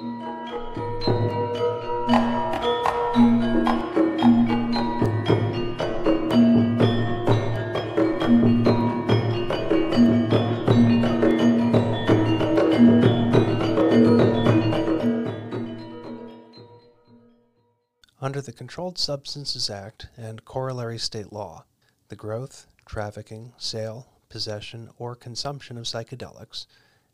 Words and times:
Under 0.00 0.16
the 18.40 18.54
Controlled 18.56 18.96
Substances 18.96 19.68
Act 19.68 20.06
and 20.16 20.46
corollary 20.46 20.96
state 20.96 21.30
law, 21.30 21.66
the 22.08 22.16
growth, 22.16 22.68
trafficking, 22.86 23.52
sale, 23.58 24.08
possession, 24.30 24.88
or 24.96 25.14
consumption 25.14 25.76
of 25.76 25.84
psychedelics 25.84 26.64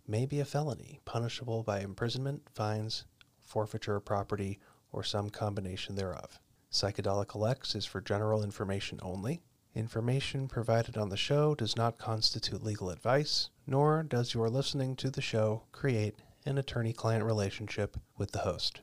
may 0.08 0.26
be 0.26 0.40
a 0.40 0.44
felony 0.44 1.00
punishable 1.04 1.62
by 1.62 1.80
imprisonment, 1.80 2.48
fines, 2.54 3.04
forfeiture 3.40 3.96
of 3.96 4.04
property, 4.04 4.58
or 4.92 5.02
some 5.02 5.30
combination 5.30 5.94
thereof. 5.94 6.40
Psychedelic 6.70 7.50
X 7.50 7.74
is 7.74 7.86
for 7.86 8.00
general 8.00 8.42
information 8.42 8.98
only. 9.02 9.42
Information 9.74 10.48
provided 10.48 10.96
on 10.96 11.10
the 11.10 11.16
show 11.16 11.54
does 11.54 11.76
not 11.76 11.98
constitute 11.98 12.62
legal 12.62 12.90
advice, 12.90 13.50
nor 13.66 14.02
does 14.02 14.34
your 14.34 14.48
listening 14.48 14.96
to 14.96 15.10
the 15.10 15.20
show 15.20 15.64
create 15.72 16.16
an 16.46 16.58
attorney 16.58 16.92
client 16.92 17.24
relationship 17.24 17.96
with 18.16 18.32
the 18.32 18.38
host. 18.40 18.80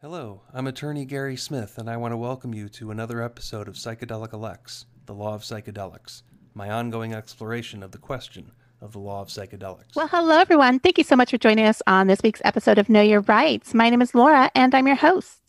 Hello, 0.00 0.42
I'm 0.52 0.66
attorney 0.66 1.04
Gary 1.04 1.36
Smith, 1.36 1.78
and 1.78 1.88
I 1.88 1.96
want 1.96 2.12
to 2.12 2.18
welcome 2.18 2.54
you 2.54 2.68
to 2.70 2.90
another 2.90 3.22
episode 3.22 3.68
of 3.68 3.74
Psychedelic 3.74 4.50
X, 4.52 4.86
the 5.06 5.14
Law 5.14 5.34
of 5.34 5.42
Psychedelics, 5.42 6.22
my 6.54 6.70
ongoing 6.70 7.12
exploration 7.12 7.82
of 7.82 7.90
the 7.90 7.98
question 7.98 8.52
of 8.80 8.92
the 8.92 8.98
law 8.98 9.20
of 9.20 9.28
psychedelics. 9.28 9.96
Well, 9.96 10.08
hello, 10.08 10.38
everyone. 10.38 10.78
Thank 10.78 10.98
you 10.98 11.04
so 11.04 11.16
much 11.16 11.30
for 11.30 11.38
joining 11.38 11.66
us 11.66 11.82
on 11.86 12.06
this 12.06 12.20
week's 12.22 12.42
episode 12.44 12.78
of 12.78 12.88
Know 12.88 13.02
Your 13.02 13.22
Rights. 13.22 13.74
My 13.74 13.90
name 13.90 14.02
is 14.02 14.14
Laura, 14.14 14.50
and 14.54 14.74
I'm 14.74 14.86
your 14.86 14.96
host. 14.96 15.40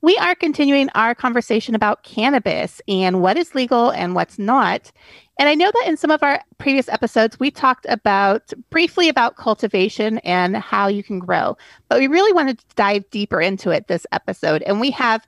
We 0.00 0.16
are 0.18 0.34
continuing 0.34 0.88
our 0.94 1.14
conversation 1.14 1.74
about 1.74 2.04
cannabis 2.04 2.80
and 2.86 3.20
what 3.20 3.36
is 3.36 3.54
legal 3.54 3.90
and 3.90 4.14
what's 4.14 4.38
not. 4.38 4.92
And 5.38 5.48
I 5.48 5.54
know 5.54 5.70
that 5.70 5.88
in 5.88 5.96
some 5.96 6.10
of 6.10 6.22
our 6.22 6.40
previous 6.58 6.88
episodes, 6.88 7.38
we 7.38 7.50
talked 7.50 7.86
about 7.88 8.52
briefly 8.70 9.08
about 9.08 9.36
cultivation 9.36 10.18
and 10.18 10.56
how 10.56 10.86
you 10.86 11.02
can 11.02 11.18
grow, 11.18 11.56
but 11.88 11.98
we 11.98 12.06
really 12.06 12.32
wanted 12.32 12.58
to 12.58 12.64
dive 12.76 13.08
deeper 13.10 13.40
into 13.40 13.70
it 13.70 13.88
this 13.88 14.06
episode. 14.12 14.62
And 14.62 14.80
we 14.80 14.90
have 14.92 15.26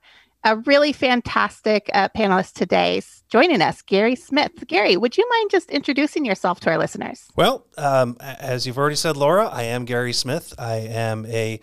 a 0.48 0.56
really 0.56 0.92
fantastic 0.92 1.90
uh, 1.92 2.08
panelist 2.16 2.54
today 2.54 3.02
joining 3.28 3.60
us, 3.60 3.82
Gary 3.82 4.16
Smith. 4.16 4.66
Gary, 4.66 4.96
would 4.96 5.18
you 5.18 5.28
mind 5.28 5.50
just 5.50 5.70
introducing 5.70 6.24
yourself 6.24 6.58
to 6.60 6.70
our 6.70 6.78
listeners? 6.78 7.28
Well, 7.36 7.66
um, 7.76 8.16
as 8.20 8.66
you've 8.66 8.78
already 8.78 8.96
said, 8.96 9.16
Laura, 9.16 9.46
I 9.46 9.64
am 9.64 9.84
Gary 9.84 10.14
Smith. 10.14 10.54
I 10.58 10.76
am 10.76 11.26
a 11.26 11.60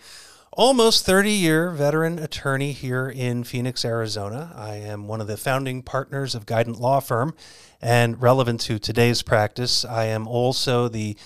almost 0.52 1.04
30 1.04 1.32
year 1.32 1.72
veteran 1.72 2.20
attorney 2.20 2.70
here 2.70 3.08
in 3.08 3.42
Phoenix, 3.42 3.84
Arizona. 3.84 4.52
I 4.54 4.76
am 4.76 5.08
one 5.08 5.20
of 5.20 5.26
the 5.26 5.36
founding 5.36 5.82
partners 5.82 6.36
of 6.36 6.46
Guidant 6.46 6.78
Law 6.78 7.00
Firm. 7.00 7.34
And 7.82 8.22
relevant 8.22 8.60
to 8.62 8.78
today's 8.78 9.22
practice, 9.22 9.84
I 9.84 10.04
am 10.04 10.28
also 10.28 10.88
the 10.88 11.16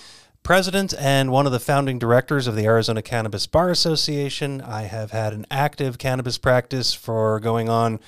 president 0.42 0.94
and 0.98 1.30
one 1.30 1.46
of 1.46 1.52
the 1.52 1.60
founding 1.60 1.98
directors 1.98 2.46
of 2.46 2.56
the 2.56 2.64
Arizona 2.64 3.02
Cannabis 3.02 3.46
Bar 3.46 3.70
Association. 3.70 4.60
I 4.60 4.82
have 4.82 5.10
had 5.10 5.32
an 5.32 5.46
active 5.50 5.98
cannabis 5.98 6.38
practice 6.38 6.94
for 6.94 7.40
going 7.40 7.68
on, 7.68 8.00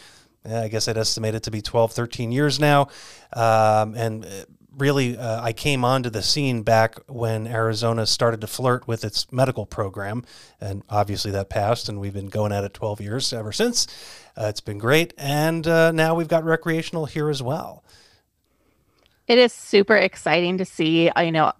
I 0.44 0.69
guess 0.69 0.88
I'd 0.88 0.97
estimate 0.97 1.34
it 1.34 1.42
to 1.44 1.50
be 1.50 1.62
12, 1.62 1.92
13 1.92 2.33
years 2.33 2.58
now. 2.58 2.88
Um, 3.33 3.94
and 3.94 4.25
uh, 4.25 4.28
really, 4.77 5.16
uh, 5.16 5.42
I 5.42 5.53
came 5.53 5.84
onto 5.84 6.10
the 6.10 6.22
scene 6.22 6.62
back 6.62 6.98
when 7.06 7.47
Arizona 7.47 8.06
started 8.06 8.41
to 8.41 8.47
flirt 8.47 8.88
with 8.88 9.05
its 9.05 9.30
medical 9.30 9.66
program. 9.66 10.25
And 10.60 10.83
obviously 10.88 11.30
that 11.33 11.48
passed, 11.48 11.88
and 11.88 12.00
we've 12.00 12.14
been 12.14 12.28
going 12.28 12.53
at 12.53 12.64
it 12.64 12.75
12 12.75 13.00
years 13.00 13.33
ever 13.33 13.53
since. 13.53 13.86
Uh, 14.36 14.47
it's 14.47 14.60
been 14.60 14.78
great. 14.78 15.14
And 15.19 15.66
uh, 15.66 15.92
now 15.92 16.14
we've 16.14 16.28
got 16.28 16.44
recreational 16.44 17.06
here 17.06 17.28
as 17.28 17.43
well. 17.43 17.84
It 19.28 19.38
is 19.38 19.53
super 19.53 19.97
exciting 19.97 20.59
to 20.59 20.64
see, 20.64 21.10
you 21.16 21.32
know, 21.32 21.53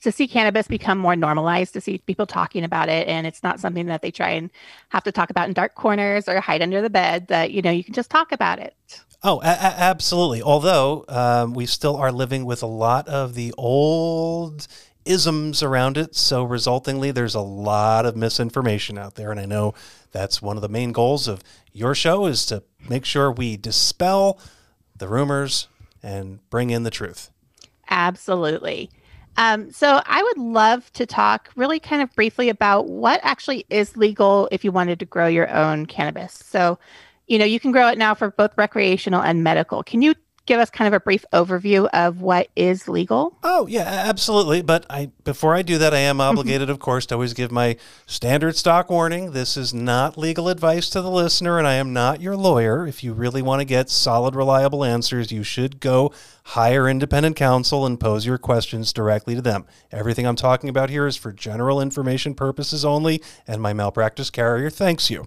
to 0.00 0.12
see 0.12 0.28
cannabis 0.28 0.68
become 0.68 0.98
more 0.98 1.16
normalized, 1.16 1.72
to 1.74 1.80
see 1.80 1.98
people 1.98 2.26
talking 2.26 2.64
about 2.64 2.88
it, 2.88 3.08
and 3.08 3.26
it's 3.26 3.42
not 3.42 3.60
something 3.60 3.86
that 3.86 4.02
they 4.02 4.10
try 4.10 4.30
and 4.30 4.50
have 4.90 5.04
to 5.04 5.12
talk 5.12 5.30
about 5.30 5.48
in 5.48 5.54
dark 5.54 5.74
corners 5.74 6.28
or 6.28 6.40
hide 6.40 6.62
under 6.62 6.82
the 6.82 6.90
bed. 6.90 7.28
That 7.28 7.50
you 7.52 7.62
know 7.62 7.70
you 7.70 7.84
can 7.84 7.94
just 7.94 8.10
talk 8.10 8.32
about 8.32 8.58
it. 8.58 8.74
Oh, 9.22 9.40
a- 9.40 9.44
a- 9.44 9.80
absolutely. 9.80 10.42
Although 10.42 11.04
um, 11.08 11.54
we 11.54 11.66
still 11.66 11.96
are 11.96 12.12
living 12.12 12.44
with 12.44 12.62
a 12.62 12.66
lot 12.66 13.08
of 13.08 13.34
the 13.34 13.52
old 13.56 14.68
isms 15.04 15.62
around 15.62 15.96
it, 15.96 16.14
so 16.14 16.46
resultingly, 16.46 17.12
there's 17.12 17.34
a 17.34 17.40
lot 17.40 18.06
of 18.06 18.16
misinformation 18.16 18.98
out 18.98 19.14
there, 19.14 19.30
and 19.30 19.40
I 19.40 19.46
know 19.46 19.74
that's 20.12 20.42
one 20.42 20.56
of 20.56 20.62
the 20.62 20.68
main 20.68 20.92
goals 20.92 21.28
of 21.28 21.42
your 21.72 21.94
show 21.94 22.26
is 22.26 22.46
to 22.46 22.62
make 22.88 23.04
sure 23.04 23.30
we 23.30 23.56
dispel 23.56 24.38
the 24.96 25.08
rumors 25.08 25.68
and 26.02 26.38
bring 26.50 26.70
in 26.70 26.82
the 26.84 26.90
truth. 26.90 27.30
Absolutely. 27.88 28.90
Um, 29.36 29.70
so 29.70 30.00
I 30.06 30.22
would 30.22 30.38
love 30.38 30.92
to 30.94 31.06
talk 31.06 31.50
really 31.56 31.78
kind 31.78 32.02
of 32.02 32.14
briefly 32.14 32.48
about 32.48 32.88
what 32.88 33.20
actually 33.22 33.66
is 33.70 33.96
legal 33.96 34.48
if 34.50 34.64
you 34.64 34.72
wanted 34.72 34.98
to 35.00 35.04
grow 35.04 35.26
your 35.26 35.50
own 35.54 35.86
cannabis. 35.86 36.32
So 36.32 36.78
you 37.26 37.38
know, 37.38 37.44
you 37.44 37.58
can 37.58 37.72
grow 37.72 37.88
it 37.88 37.98
now 37.98 38.14
for 38.14 38.30
both 38.30 38.56
recreational 38.56 39.22
and 39.22 39.42
medical. 39.42 39.82
Can 39.82 40.02
you 40.02 40.14
give 40.46 40.60
us 40.60 40.70
kind 40.70 40.86
of 40.86 40.94
a 40.94 41.00
brief 41.00 41.24
overview 41.32 41.88
of 41.92 42.20
what 42.20 42.48
is 42.56 42.88
legal? 42.88 43.36
Oh, 43.42 43.66
yeah, 43.66 43.82
absolutely. 43.82 44.62
But 44.62 44.86
I 44.88 45.10
before 45.24 45.54
I 45.54 45.62
do 45.62 45.76
that, 45.78 45.92
I 45.92 45.98
am 45.98 46.18
mm-hmm. 46.18 46.22
obligated, 46.22 46.70
of 46.70 46.78
course, 46.78 47.06
to 47.06 47.14
always 47.14 47.34
give 47.34 47.52
my 47.52 47.76
standard 48.06 48.56
stock 48.56 48.88
warning. 48.88 49.32
This 49.32 49.56
is 49.56 49.74
not 49.74 50.16
legal 50.16 50.48
advice 50.48 50.88
to 50.90 51.02
the 51.02 51.10
listener, 51.10 51.58
and 51.58 51.66
I 51.66 51.74
am 51.74 51.92
not 51.92 52.20
your 52.20 52.36
lawyer. 52.36 52.86
If 52.86 53.04
you 53.04 53.12
really 53.12 53.42
want 53.42 53.60
to 53.60 53.64
get 53.64 53.90
solid, 53.90 54.34
reliable 54.34 54.84
answers, 54.84 55.32
you 55.32 55.42
should 55.42 55.80
go 55.80 56.12
hire 56.44 56.88
independent 56.88 57.36
counsel 57.36 57.84
and 57.84 57.98
pose 57.98 58.24
your 58.24 58.38
questions 58.38 58.92
directly 58.92 59.34
to 59.34 59.42
them. 59.42 59.66
Everything 59.90 60.26
I'm 60.26 60.36
talking 60.36 60.68
about 60.68 60.90
here 60.90 61.06
is 61.06 61.16
for 61.16 61.32
general 61.32 61.80
information 61.80 62.34
purposes 62.34 62.84
only, 62.84 63.20
and 63.46 63.60
my 63.60 63.72
malpractice 63.72 64.30
carrier 64.30 64.70
thanks 64.70 65.10
you. 65.10 65.26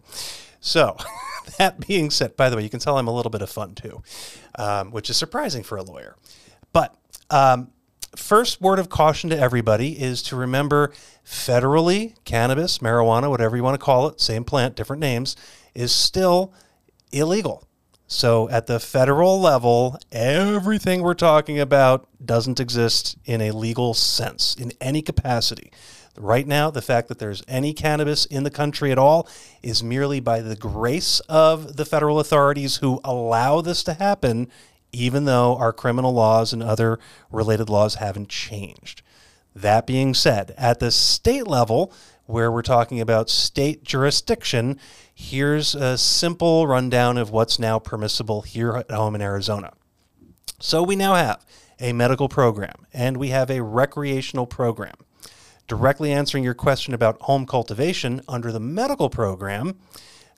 So, 0.59 0.97
that 1.57 1.85
being 1.87 2.09
said, 2.09 2.35
by 2.35 2.49
the 2.49 2.57
way, 2.57 2.63
you 2.63 2.69
can 2.69 2.79
tell 2.79 2.97
I'm 2.97 3.07
a 3.07 3.13
little 3.13 3.29
bit 3.29 3.41
of 3.41 3.49
fun 3.49 3.75
too, 3.75 4.01
um, 4.55 4.91
which 4.91 5.09
is 5.09 5.17
surprising 5.17 5.63
for 5.63 5.77
a 5.77 5.83
lawyer. 5.83 6.15
But 6.73 6.95
um, 7.29 7.71
first 8.15 8.61
word 8.61 8.79
of 8.79 8.89
caution 8.89 9.29
to 9.29 9.37
everybody 9.37 10.01
is 10.01 10.21
to 10.23 10.35
remember 10.35 10.93
federally, 11.25 12.15
cannabis, 12.25 12.79
marijuana, 12.79 13.29
whatever 13.29 13.55
you 13.55 13.63
want 13.63 13.79
to 13.79 13.83
call 13.83 14.07
it, 14.07 14.19
same 14.19 14.43
plant, 14.43 14.75
different 14.75 14.99
names, 14.99 15.35
is 15.75 15.91
still 15.91 16.53
illegal. 17.11 17.63
So 18.07 18.49
at 18.49 18.65
the 18.65 18.79
federal 18.79 19.39
level, 19.39 19.99
everything 20.11 21.03
we're 21.03 21.13
talking 21.13 21.59
about 21.59 22.07
doesn't 22.23 22.59
exist 22.59 23.17
in 23.25 23.39
a 23.39 23.51
legal 23.51 23.93
sense 23.93 24.55
in 24.55 24.73
any 24.81 25.03
capacity. 25.03 25.71
Right 26.21 26.45
now, 26.45 26.69
the 26.69 26.81
fact 26.81 27.07
that 27.07 27.17
there's 27.17 27.43
any 27.47 27.71
cannabis 27.71 28.25
in 28.25 28.43
the 28.43 28.51
country 28.51 28.91
at 28.91 28.97
all 28.97 29.25
is 29.63 29.81
merely 29.81 30.19
by 30.19 30.41
the 30.41 30.57
grace 30.57 31.21
of 31.29 31.77
the 31.77 31.85
federal 31.85 32.19
authorities 32.19 32.75
who 32.75 32.99
allow 33.05 33.61
this 33.61 33.83
to 33.83 33.93
happen, 33.93 34.49
even 34.91 35.23
though 35.23 35.55
our 35.55 35.71
criminal 35.71 36.11
laws 36.11 36.51
and 36.51 36.61
other 36.61 36.99
related 37.31 37.69
laws 37.69 37.95
haven't 37.95 38.27
changed. 38.27 39.01
That 39.55 39.87
being 39.87 40.13
said, 40.13 40.53
at 40.57 40.81
the 40.81 40.91
state 40.91 41.47
level, 41.47 41.93
where 42.25 42.51
we're 42.51 42.63
talking 42.63 42.99
about 42.99 43.29
state 43.29 43.85
jurisdiction, 43.85 44.77
here's 45.15 45.73
a 45.73 45.97
simple 45.97 46.67
rundown 46.67 47.17
of 47.17 47.31
what's 47.31 47.57
now 47.57 47.79
permissible 47.79 48.41
here 48.41 48.75
at 48.75 48.91
home 48.91 49.15
in 49.15 49.21
Arizona. 49.21 49.71
So 50.59 50.83
we 50.83 50.97
now 50.97 51.15
have 51.15 51.45
a 51.79 51.93
medical 51.93 52.27
program 52.27 52.85
and 52.91 53.15
we 53.15 53.29
have 53.29 53.49
a 53.49 53.63
recreational 53.63 54.45
program 54.45 54.95
directly 55.69 56.11
answering 56.11 56.43
your 56.43 56.53
question 56.53 56.93
about 56.93 57.21
home 57.21 57.45
cultivation 57.45 58.21
under 58.27 58.51
the 58.51 58.59
medical 58.59 59.09
program, 59.09 59.77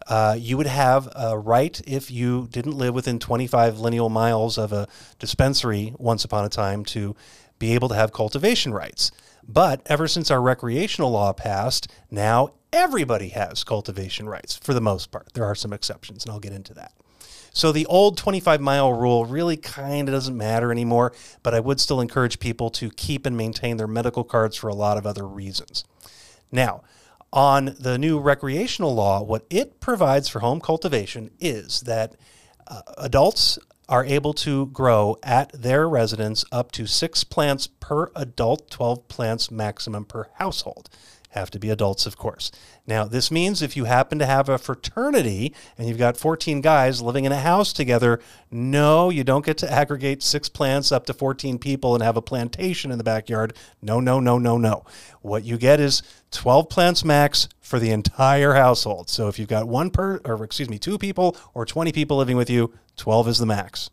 uh, 0.07 0.35
you 0.37 0.57
would 0.57 0.67
have 0.67 1.07
a 1.15 1.37
right 1.39 1.81
if 1.87 2.11
you 2.11 2.47
didn't 2.51 2.77
live 2.77 2.93
within 2.93 3.17
25 3.17 3.79
lineal 3.79 4.09
miles 4.09 4.57
of 4.57 4.71
a 4.73 4.87
dispensary 5.17 5.93
once 5.97 6.23
upon 6.23 6.45
a 6.45 6.49
time 6.49 6.83
to 6.83 7.15
be 7.57 7.73
able 7.73 7.87
to 7.87 7.95
have 7.95 8.11
cultivation 8.11 8.73
rights. 8.73 9.11
But 9.47 9.81
ever 9.85 10.07
since 10.07 10.29
our 10.29 10.41
recreational 10.41 11.11
law 11.11 11.33
passed, 11.33 11.91
now 12.09 12.53
everybody 12.73 13.29
has 13.29 13.63
cultivation 13.63 14.27
rights 14.27 14.57
for 14.57 14.73
the 14.73 14.81
most 14.81 15.11
part. 15.11 15.29
There 15.33 15.45
are 15.45 15.55
some 15.55 15.73
exceptions, 15.73 16.25
and 16.25 16.31
I'll 16.31 16.39
get 16.39 16.53
into 16.53 16.73
that. 16.75 16.93
So 17.53 17.71
the 17.71 17.85
old 17.87 18.17
25 18.17 18.61
mile 18.61 18.93
rule 18.93 19.25
really 19.25 19.57
kind 19.57 20.07
of 20.07 20.13
doesn't 20.13 20.37
matter 20.37 20.71
anymore, 20.71 21.13
but 21.43 21.53
I 21.53 21.59
would 21.59 21.79
still 21.79 21.99
encourage 21.99 22.39
people 22.39 22.69
to 22.71 22.89
keep 22.91 23.25
and 23.25 23.35
maintain 23.35 23.77
their 23.77 23.87
medical 23.87 24.23
cards 24.23 24.55
for 24.55 24.69
a 24.69 24.73
lot 24.73 24.97
of 24.97 25.05
other 25.05 25.27
reasons. 25.27 25.83
Now, 26.51 26.83
on 27.33 27.75
the 27.79 27.97
new 27.97 28.19
recreational 28.19 28.93
law, 28.93 29.21
what 29.21 29.45
it 29.49 29.79
provides 29.79 30.29
for 30.29 30.39
home 30.39 30.61
cultivation 30.61 31.31
is 31.39 31.81
that 31.81 32.15
uh, 32.67 32.81
adults 32.97 33.59
are 33.89 34.05
able 34.05 34.33
to 34.33 34.67
grow 34.67 35.17
at 35.21 35.51
their 35.51 35.87
residence 35.87 36.45
up 36.51 36.71
to 36.71 36.87
six 36.87 37.25
plants 37.25 37.67
per 37.67 38.09
adult, 38.15 38.69
12 38.69 39.07
plants 39.09 39.51
maximum 39.51 40.05
per 40.05 40.27
household 40.35 40.89
have 41.31 41.49
to 41.51 41.59
be 41.59 41.69
adults, 41.69 42.05
of 42.05 42.17
course. 42.17 42.51
Now, 42.85 43.05
this 43.05 43.31
means 43.31 43.61
if 43.61 43.77
you 43.77 43.85
happen 43.85 44.19
to 44.19 44.25
have 44.25 44.49
a 44.49 44.57
fraternity 44.57 45.53
and 45.77 45.87
you've 45.87 45.97
got 45.97 46.17
14 46.17 46.61
guys 46.61 47.01
living 47.01 47.25
in 47.25 47.31
a 47.31 47.39
house 47.39 47.73
together, 47.73 48.19
no, 48.49 49.09
you 49.09 49.23
don't 49.23 49.45
get 49.45 49.57
to 49.59 49.71
aggregate 49.71 50.21
six 50.23 50.49
plants 50.49 50.91
up 50.91 51.05
to 51.05 51.13
14 51.13 51.57
people 51.57 51.95
and 51.95 52.03
have 52.03 52.17
a 52.17 52.21
plantation 52.21 52.91
in 52.91 52.97
the 52.97 53.03
backyard. 53.03 53.53
No, 53.81 53.99
no, 53.99 54.19
no, 54.19 54.37
no, 54.37 54.57
no. 54.57 54.83
What 55.21 55.43
you 55.43 55.57
get 55.57 55.79
is 55.79 56.03
12 56.31 56.69
plants 56.69 57.05
max 57.05 57.47
for 57.61 57.79
the 57.79 57.91
entire 57.91 58.53
household. 58.53 59.09
So 59.09 59.27
if 59.27 59.39
you've 59.39 59.47
got 59.47 59.67
one 59.67 59.89
per, 59.89 60.19
or 60.25 60.43
excuse 60.43 60.69
me, 60.69 60.77
two 60.77 60.97
people 60.97 61.37
or 61.53 61.65
20 61.65 61.91
people 61.93 62.17
living 62.17 62.35
with 62.35 62.49
you, 62.49 62.73
12 62.97 63.29
is 63.29 63.37
the 63.37 63.45
max. 63.45 63.89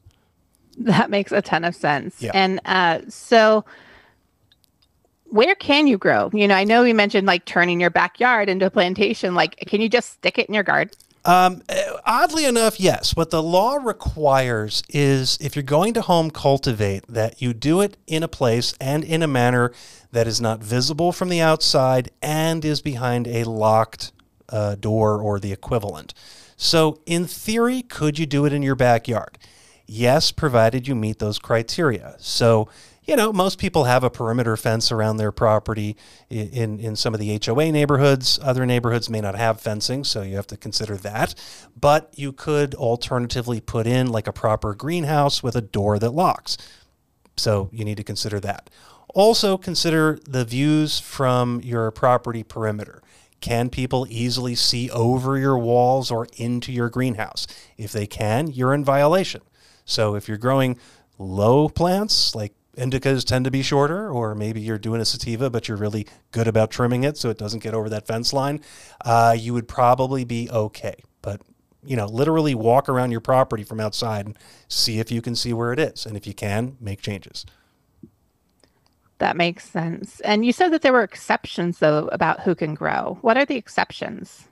That 0.78 1.10
makes 1.10 1.32
a 1.32 1.42
ton 1.42 1.64
of 1.64 1.74
sense. 1.74 2.20
Yeah. 2.20 2.30
And 2.34 2.60
uh, 2.64 3.00
so, 3.08 3.64
where 5.30 5.54
can 5.54 5.86
you 5.86 5.98
grow? 5.98 6.30
You 6.32 6.48
know, 6.48 6.54
I 6.54 6.64
know 6.64 6.84
you 6.84 6.94
mentioned 6.94 7.26
like 7.26 7.44
turning 7.44 7.80
your 7.80 7.90
backyard 7.90 8.48
into 8.48 8.66
a 8.66 8.70
plantation. 8.70 9.34
Like, 9.34 9.56
can 9.66 9.80
you 9.80 9.88
just 9.88 10.12
stick 10.12 10.38
it 10.38 10.46
in 10.46 10.54
your 10.54 10.64
garden? 10.64 10.92
Um, 11.24 11.62
oddly 12.06 12.46
enough, 12.46 12.80
yes. 12.80 13.14
What 13.14 13.30
the 13.30 13.42
law 13.42 13.74
requires 13.74 14.82
is 14.88 15.36
if 15.40 15.56
you're 15.56 15.62
going 15.62 15.92
to 15.94 16.00
home 16.00 16.30
cultivate, 16.30 17.06
that 17.08 17.42
you 17.42 17.52
do 17.52 17.80
it 17.80 17.96
in 18.06 18.22
a 18.22 18.28
place 18.28 18.74
and 18.80 19.04
in 19.04 19.22
a 19.22 19.26
manner 19.26 19.72
that 20.12 20.26
is 20.26 20.40
not 20.40 20.60
visible 20.60 21.12
from 21.12 21.28
the 21.28 21.40
outside 21.40 22.10
and 22.22 22.64
is 22.64 22.80
behind 22.80 23.28
a 23.28 23.44
locked 23.44 24.12
uh, 24.48 24.76
door 24.76 25.20
or 25.20 25.38
the 25.38 25.52
equivalent. 25.52 26.14
So, 26.56 27.00
in 27.04 27.26
theory, 27.26 27.82
could 27.82 28.18
you 28.18 28.26
do 28.26 28.46
it 28.46 28.52
in 28.52 28.62
your 28.62 28.74
backyard? 28.74 29.38
Yes, 29.86 30.32
provided 30.32 30.88
you 30.88 30.94
meet 30.94 31.18
those 31.18 31.38
criteria. 31.38 32.16
So, 32.18 32.68
you 33.08 33.16
know, 33.16 33.32
most 33.32 33.58
people 33.58 33.84
have 33.84 34.04
a 34.04 34.10
perimeter 34.10 34.54
fence 34.54 34.92
around 34.92 35.16
their 35.16 35.32
property 35.32 35.96
in, 36.28 36.78
in 36.78 36.94
some 36.94 37.14
of 37.14 37.20
the 37.20 37.40
HOA 37.42 37.72
neighborhoods. 37.72 38.38
Other 38.42 38.66
neighborhoods 38.66 39.08
may 39.08 39.22
not 39.22 39.34
have 39.34 39.62
fencing, 39.62 40.04
so 40.04 40.20
you 40.20 40.36
have 40.36 40.46
to 40.48 40.58
consider 40.58 40.94
that. 40.98 41.34
But 41.74 42.12
you 42.16 42.32
could 42.32 42.74
alternatively 42.74 43.62
put 43.62 43.86
in 43.86 44.08
like 44.08 44.26
a 44.26 44.32
proper 44.32 44.74
greenhouse 44.74 45.42
with 45.42 45.56
a 45.56 45.62
door 45.62 45.98
that 45.98 46.10
locks. 46.10 46.58
So 47.38 47.70
you 47.72 47.82
need 47.82 47.96
to 47.96 48.04
consider 48.04 48.40
that. 48.40 48.68
Also, 49.14 49.56
consider 49.56 50.18
the 50.28 50.44
views 50.44 51.00
from 51.00 51.62
your 51.62 51.90
property 51.90 52.42
perimeter. 52.42 53.02
Can 53.40 53.70
people 53.70 54.06
easily 54.10 54.54
see 54.54 54.90
over 54.90 55.38
your 55.38 55.56
walls 55.56 56.10
or 56.10 56.26
into 56.36 56.72
your 56.72 56.90
greenhouse? 56.90 57.46
If 57.78 57.90
they 57.90 58.06
can, 58.06 58.48
you're 58.48 58.74
in 58.74 58.84
violation. 58.84 59.40
So 59.86 60.14
if 60.14 60.28
you're 60.28 60.36
growing 60.36 60.76
low 61.16 61.70
plants 61.70 62.34
like 62.34 62.52
indicas 62.78 63.24
tend 63.24 63.44
to 63.44 63.50
be 63.50 63.62
shorter, 63.62 64.10
or 64.10 64.34
maybe 64.34 64.60
you're 64.60 64.78
doing 64.78 65.00
a 65.00 65.04
sativa, 65.04 65.50
but 65.50 65.68
you're 65.68 65.76
really 65.76 66.06
good 66.30 66.46
about 66.46 66.70
trimming 66.70 67.04
it 67.04 67.16
so 67.16 67.28
it 67.28 67.38
doesn't 67.38 67.62
get 67.62 67.74
over 67.74 67.88
that 67.88 68.06
fence 68.06 68.32
line, 68.32 68.60
uh, 69.04 69.36
you 69.38 69.52
would 69.52 69.68
probably 69.68 70.24
be 70.24 70.48
okay. 70.50 70.94
But 71.22 71.42
you 71.84 71.96
know, 71.96 72.06
literally 72.06 72.54
walk 72.54 72.88
around 72.88 73.12
your 73.12 73.20
property 73.20 73.62
from 73.62 73.80
outside 73.80 74.26
and 74.26 74.36
see 74.68 74.98
if 74.98 75.10
you 75.10 75.22
can 75.22 75.34
see 75.34 75.52
where 75.52 75.72
it 75.72 75.78
is, 75.78 76.06
and 76.06 76.16
if 76.16 76.26
you 76.26 76.34
can, 76.34 76.76
make 76.80 77.00
changes. 77.00 77.46
That 79.18 79.36
makes 79.36 79.68
sense. 79.68 80.20
And 80.20 80.44
you 80.44 80.52
said 80.52 80.68
that 80.70 80.82
there 80.82 80.92
were 80.92 81.02
exceptions, 81.02 81.78
though, 81.78 82.08
about 82.12 82.40
who 82.40 82.54
can 82.54 82.74
grow. 82.74 83.18
What 83.20 83.36
are 83.36 83.44
the 83.44 83.56
exceptions? 83.56 84.48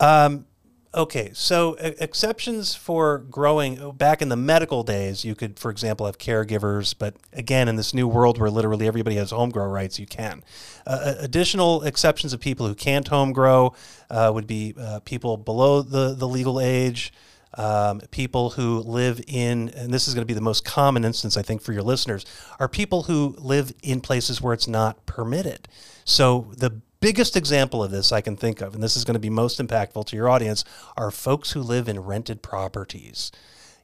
Um, 0.00 0.46
Okay, 0.94 1.30
so 1.32 1.72
exceptions 1.78 2.74
for 2.74 3.18
growing 3.18 3.80
uh, 3.80 3.92
back 3.92 4.20
in 4.20 4.28
the 4.28 4.36
medical 4.36 4.82
days, 4.82 5.24
you 5.24 5.34
could, 5.34 5.58
for 5.58 5.70
example, 5.70 6.04
have 6.04 6.18
caregivers, 6.18 6.94
but 6.96 7.16
again, 7.32 7.66
in 7.66 7.76
this 7.76 7.94
new 7.94 8.06
world 8.06 8.38
where 8.38 8.50
literally 8.50 8.86
everybody 8.86 9.16
has 9.16 9.30
home 9.30 9.48
grow 9.48 9.66
rights, 9.66 9.98
you 9.98 10.04
can. 10.04 10.44
Uh, 10.86 11.14
additional 11.18 11.82
exceptions 11.84 12.34
of 12.34 12.40
people 12.40 12.66
who 12.66 12.74
can't 12.74 13.08
home 13.08 13.32
grow 13.32 13.72
uh, 14.10 14.30
would 14.34 14.46
be 14.46 14.74
uh, 14.78 15.00
people 15.00 15.38
below 15.38 15.80
the, 15.80 16.12
the 16.12 16.28
legal 16.28 16.60
age, 16.60 17.10
um, 17.54 18.00
people 18.10 18.50
who 18.50 18.80
live 18.80 19.18
in, 19.26 19.70
and 19.70 19.94
this 19.94 20.08
is 20.08 20.12
going 20.12 20.26
to 20.26 20.30
be 20.30 20.34
the 20.34 20.42
most 20.42 20.62
common 20.62 21.06
instance, 21.06 21.38
I 21.38 21.42
think, 21.42 21.62
for 21.62 21.72
your 21.72 21.82
listeners, 21.82 22.26
are 22.60 22.68
people 22.68 23.04
who 23.04 23.34
live 23.38 23.72
in 23.82 24.02
places 24.02 24.42
where 24.42 24.52
it's 24.52 24.68
not 24.68 25.06
permitted. 25.06 25.68
So 26.04 26.52
the 26.54 26.82
biggest 27.02 27.36
example 27.36 27.82
of 27.82 27.90
this 27.90 28.12
I 28.12 28.20
can 28.20 28.36
think 28.36 28.60
of, 28.62 28.74
and 28.74 28.82
this 28.82 28.96
is 28.96 29.04
going 29.04 29.14
to 29.14 29.20
be 29.20 29.28
most 29.28 29.58
impactful 29.58 30.06
to 30.06 30.16
your 30.16 30.30
audience, 30.30 30.64
are 30.96 31.10
folks 31.10 31.50
who 31.50 31.60
live 31.60 31.88
in 31.88 32.00
rented 32.00 32.42
properties. 32.42 33.32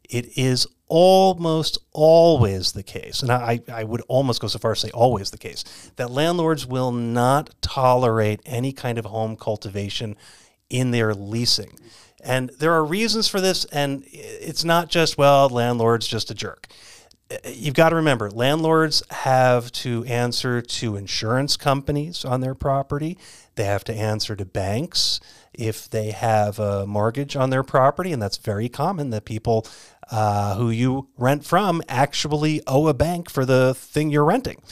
It 0.09 0.39
is 0.39 0.69
almost 0.87 1.79
always 1.93 2.73
the 2.73 2.85
case, 2.85 3.21
and 3.21 3.31
I, 3.31 3.61
I 3.71 3.83
would 3.85 4.03
almost 4.09 4.41
go 4.41 4.47
so 4.47 4.61
far 4.61 4.71
as 4.71 4.81
to 4.81 4.87
say 4.87 4.93
always 4.93 5.31
the 5.31 5.37
case, 5.37 5.65
that 5.97 6.13
landlords 6.13 6.65
will 6.65 6.93
not 6.93 7.55
tolerate 7.61 8.41
any 8.47 8.73
kind 8.73 8.97
of 8.97 9.05
home 9.05 9.37
cultivation 9.37 10.17
in 10.71 10.93
their 10.93 11.13
leasing. 11.13 11.77
And 12.23 12.51
there 12.59 12.73
are 12.73 12.85
reasons 12.85 13.27
for 13.27 13.41
this, 13.41 13.65
and 13.67 14.05
it's 14.07 14.65
not 14.65 14.89
just, 14.89 15.19
well, 15.19 15.49
landlord's 15.49 16.07
just 16.07 16.31
a 16.31 16.35
jerk 16.35 16.69
you've 17.45 17.75
got 17.75 17.91
to 17.91 17.97
remember 17.97 18.31
landlords 18.31 19.03
have 19.11 19.71
to 19.71 20.05
answer 20.05 20.63
to 20.63 20.97
insurance 20.97 21.57
companies 21.57 22.25
on 22.25 22.41
their 22.41 22.55
property. 22.55 23.19
They 23.57 23.65
have 23.65 23.85
to 23.85 23.95
answer 23.95 24.35
to 24.37 24.45
banks 24.45 25.21
if 25.53 25.91
they 25.91 26.13
have 26.13 26.59
a 26.59 26.87
mortgage 26.87 27.37
on 27.37 27.51
their 27.51 27.63
property. 27.63 28.13
And 28.13 28.23
that's 28.23 28.39
very 28.39 28.69
common 28.69 29.11
that 29.11 29.25
people 29.25 29.67
uh, 30.11 30.55
who 30.55 30.71
you 30.71 31.09
rent 31.19 31.45
from 31.45 31.83
actually 31.89 32.63
owe 32.67 32.87
a 32.87 32.95
bank 32.95 33.29
for 33.29 33.45
the 33.45 33.75
thing 33.75 34.11
you're 34.11 34.25
renting. 34.25 34.63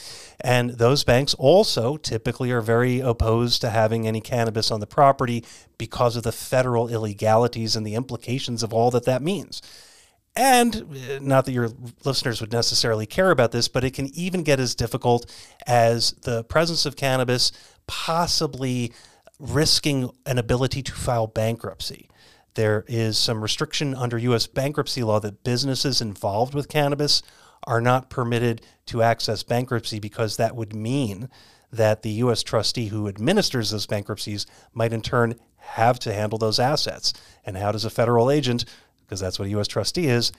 And 0.40 0.70
those 0.70 1.04
banks 1.04 1.34
also 1.34 1.96
typically 1.96 2.50
are 2.52 2.60
very 2.60 3.00
opposed 3.00 3.60
to 3.62 3.70
having 3.70 4.06
any 4.06 4.20
cannabis 4.20 4.70
on 4.70 4.80
the 4.80 4.86
property 4.86 5.44
because 5.76 6.16
of 6.16 6.22
the 6.22 6.32
federal 6.32 6.88
illegalities 6.88 7.76
and 7.76 7.86
the 7.86 7.94
implications 7.94 8.62
of 8.62 8.72
all 8.72 8.90
that 8.92 9.04
that 9.04 9.22
means. 9.22 9.60
And 10.36 10.76
uh, 10.76 11.18
not 11.22 11.46
that 11.46 11.52
your 11.52 11.70
listeners 12.04 12.40
would 12.40 12.52
necessarily 12.52 13.06
care 13.06 13.30
about 13.30 13.52
this, 13.52 13.68
but 13.68 13.84
it 13.84 13.94
can 13.94 14.14
even 14.14 14.42
get 14.42 14.60
as 14.60 14.74
difficult 14.74 15.32
as 15.66 16.12
the 16.22 16.44
presence 16.44 16.84
of 16.84 16.94
cannabis 16.94 17.52
possibly 17.86 18.92
risking 19.38 20.10
an 20.26 20.38
ability 20.38 20.82
to 20.82 20.92
file 20.92 21.26
bankruptcy. 21.26 22.08
There 22.54 22.84
is 22.88 23.18
some 23.18 23.42
restriction 23.42 23.94
under 23.94 24.18
U.S. 24.18 24.46
bankruptcy 24.46 25.02
law 25.02 25.20
that 25.20 25.44
businesses 25.44 26.00
involved 26.00 26.54
with 26.54 26.68
cannabis 26.68 27.22
are 27.66 27.80
not 27.80 28.10
permitted 28.10 28.62
to 28.86 29.02
access 29.02 29.42
bankruptcy 29.42 29.98
because 29.98 30.36
that 30.36 30.56
would 30.56 30.74
mean 30.74 31.28
that 31.72 32.02
the 32.02 32.10
U.S. 32.10 32.42
trustee 32.42 32.86
who 32.86 33.08
administers 33.08 33.70
those 33.70 33.86
bankruptcies 33.86 34.46
might 34.72 34.92
in 34.92 35.02
turn 35.02 35.34
have 35.56 35.98
to 35.98 36.14
handle 36.14 36.38
those 36.38 36.58
assets. 36.58 37.12
And 37.44 37.56
how 37.56 37.72
does 37.72 37.84
a 37.84 37.90
federal 37.90 38.30
agent 38.30 38.64
because 39.06 39.20
that's 39.20 39.38
what 39.38 39.46
a 39.46 39.50
U.S. 39.50 39.68
trustee 39.68 40.08
is, 40.08 40.32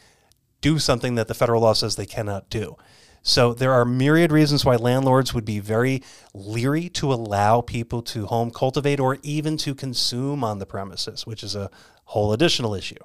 do 0.62 0.80
something 0.80 1.16
that 1.16 1.28
the 1.28 1.34
federal 1.34 1.62
law 1.62 1.74
says 1.74 1.96
they 1.96 2.06
cannot 2.06 2.50
do. 2.50 2.76
So 3.22 3.54
there 3.54 3.74
are 3.74 3.84
myriad 3.84 4.32
reasons 4.32 4.64
why 4.64 4.78
landlords 4.78 5.34
would 5.34 5.44
be 5.44 5.60
very 5.60 6.02
leery 6.34 6.88
to 6.90 7.12
allow 7.12 7.62
people 7.62 8.02
to 8.04 8.26
home 8.26 8.52
cultivate 8.52 9.00
or 9.00 9.18
even 9.22 9.58
to 9.58 9.76
consume 9.76 10.44
on 10.44 10.60
the 10.60 10.66
premises, 10.66 11.26
which 11.26 11.44
is 11.44 11.56
a 11.56 11.70
whole 12.06 12.32
additional 12.32 12.74
issue. 12.74 12.96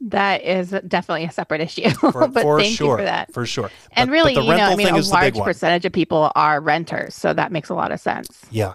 That 0.00 0.42
is 0.42 0.70
definitely 0.88 1.24
a 1.24 1.32
separate 1.32 1.60
issue. 1.60 1.90
For, 2.00 2.28
but 2.28 2.42
for 2.42 2.60
thank 2.60 2.76
sure, 2.76 2.92
you 2.92 2.96
for 2.98 3.04
that. 3.04 3.32
For 3.32 3.46
sure. 3.46 3.70
And 3.92 4.08
but, 4.08 4.12
really, 4.12 4.34
but 4.34 4.44
you 4.44 4.56
know, 4.56 4.70
I 4.70 4.76
mean, 4.76 4.88
a 4.88 5.00
large 5.00 5.34
percentage 5.34 5.84
of 5.84 5.92
people 5.92 6.30
are 6.34 6.60
renters, 6.60 7.14
so 7.14 7.32
that 7.32 7.52
makes 7.52 7.68
a 7.68 7.74
lot 7.74 7.92
of 7.92 8.00
sense. 8.00 8.28
Yeah. 8.50 8.74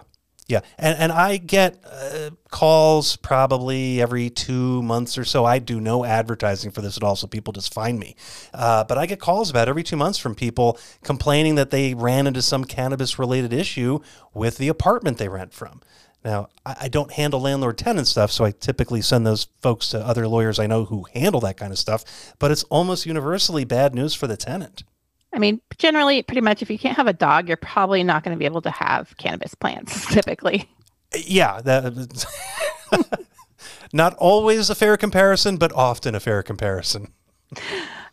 Yeah, 0.50 0.62
and 0.78 0.98
and 0.98 1.12
I 1.12 1.36
get 1.36 1.78
uh, 1.84 2.30
calls 2.50 3.14
probably 3.14 4.02
every 4.02 4.30
two 4.30 4.82
months 4.82 5.16
or 5.16 5.24
so. 5.24 5.44
I 5.44 5.60
do 5.60 5.80
no 5.80 6.04
advertising 6.04 6.72
for 6.72 6.80
this 6.80 6.96
at 6.96 7.04
all, 7.04 7.14
so 7.14 7.28
people 7.28 7.52
just 7.52 7.72
find 7.72 8.00
me. 8.00 8.16
Uh, 8.52 8.82
but 8.82 8.98
I 8.98 9.06
get 9.06 9.20
calls 9.20 9.48
about 9.48 9.68
every 9.68 9.84
two 9.84 9.96
months 9.96 10.18
from 10.18 10.34
people 10.34 10.76
complaining 11.04 11.54
that 11.54 11.70
they 11.70 11.94
ran 11.94 12.26
into 12.26 12.42
some 12.42 12.64
cannabis 12.64 13.16
related 13.16 13.52
issue 13.52 14.00
with 14.34 14.58
the 14.58 14.66
apartment 14.66 15.18
they 15.18 15.28
rent 15.28 15.54
from. 15.54 15.82
Now, 16.24 16.48
I, 16.66 16.76
I 16.80 16.88
don't 16.88 17.12
handle 17.12 17.40
landlord 17.40 17.78
tenant 17.78 18.08
stuff, 18.08 18.32
so 18.32 18.44
I 18.44 18.50
typically 18.50 19.02
send 19.02 19.24
those 19.24 19.46
folks 19.62 19.86
to 19.90 20.04
other 20.04 20.26
lawyers 20.26 20.58
I 20.58 20.66
know 20.66 20.84
who 20.84 21.06
handle 21.14 21.40
that 21.42 21.58
kind 21.58 21.70
of 21.70 21.78
stuff. 21.78 22.34
But 22.40 22.50
it's 22.50 22.64
almost 22.64 23.06
universally 23.06 23.64
bad 23.64 23.94
news 23.94 24.14
for 24.14 24.26
the 24.26 24.36
tenant. 24.36 24.82
I 25.32 25.38
mean, 25.38 25.60
generally, 25.78 26.22
pretty 26.22 26.40
much, 26.40 26.60
if 26.62 26.70
you 26.70 26.78
can't 26.78 26.96
have 26.96 27.06
a 27.06 27.12
dog, 27.12 27.48
you're 27.48 27.56
probably 27.56 28.02
not 28.02 28.24
going 28.24 28.34
to 28.34 28.38
be 28.38 28.46
able 28.46 28.62
to 28.62 28.70
have 28.70 29.16
cannabis 29.16 29.54
plants. 29.54 30.06
Typically, 30.12 30.68
yeah, 31.16 31.60
that, 31.60 33.26
not 33.92 34.14
always 34.14 34.70
a 34.70 34.74
fair 34.74 34.96
comparison, 34.96 35.56
but 35.56 35.72
often 35.72 36.14
a 36.14 36.20
fair 36.20 36.42
comparison. 36.42 37.12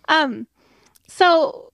Um, 0.08 0.48
so 1.08 1.72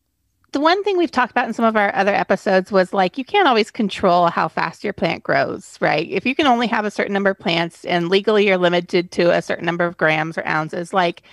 the 0.53 0.59
one 0.59 0.83
thing 0.83 0.97
we've 0.97 1.11
talked 1.11 1.31
about 1.31 1.47
in 1.47 1.53
some 1.53 1.65
of 1.65 1.75
our 1.75 1.93
other 1.95 2.13
episodes 2.13 2.71
was 2.71 2.93
like 2.93 3.17
you 3.17 3.25
can't 3.25 3.47
always 3.47 3.71
control 3.71 4.27
how 4.27 4.47
fast 4.47 4.83
your 4.83 4.93
plant 4.93 5.23
grows, 5.23 5.77
right? 5.81 6.07
If 6.09 6.25
you 6.25 6.35
can 6.35 6.45
only 6.45 6.67
have 6.67 6.85
a 6.85 6.91
certain 6.91 7.13
number 7.13 7.31
of 7.31 7.39
plants 7.39 7.85
and 7.85 8.09
legally 8.09 8.47
you're 8.47 8.57
limited 8.57 9.11
to 9.11 9.31
a 9.31 9.41
certain 9.41 9.65
number 9.65 9.85
of 9.85 9.97
grams 9.97 10.37
or 10.37 10.45
ounces, 10.45 10.93
like 10.93 11.23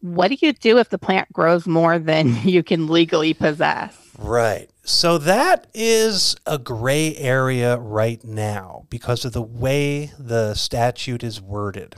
what 0.00 0.28
do 0.28 0.36
you 0.40 0.52
do 0.52 0.78
if 0.78 0.90
the 0.90 0.98
plant 0.98 1.32
grows 1.32 1.66
more 1.66 1.98
than 1.98 2.34
you 2.44 2.62
can 2.62 2.88
legally 2.88 3.34
possess? 3.34 3.96
Right. 4.18 4.68
So 4.82 5.18
that 5.18 5.68
is 5.74 6.34
a 6.46 6.58
gray 6.58 7.14
area 7.16 7.76
right 7.76 8.22
now 8.24 8.86
because 8.90 9.24
of 9.24 9.32
the 9.32 9.42
way 9.42 10.12
the 10.18 10.54
statute 10.54 11.22
is 11.22 11.40
worded. 11.40 11.96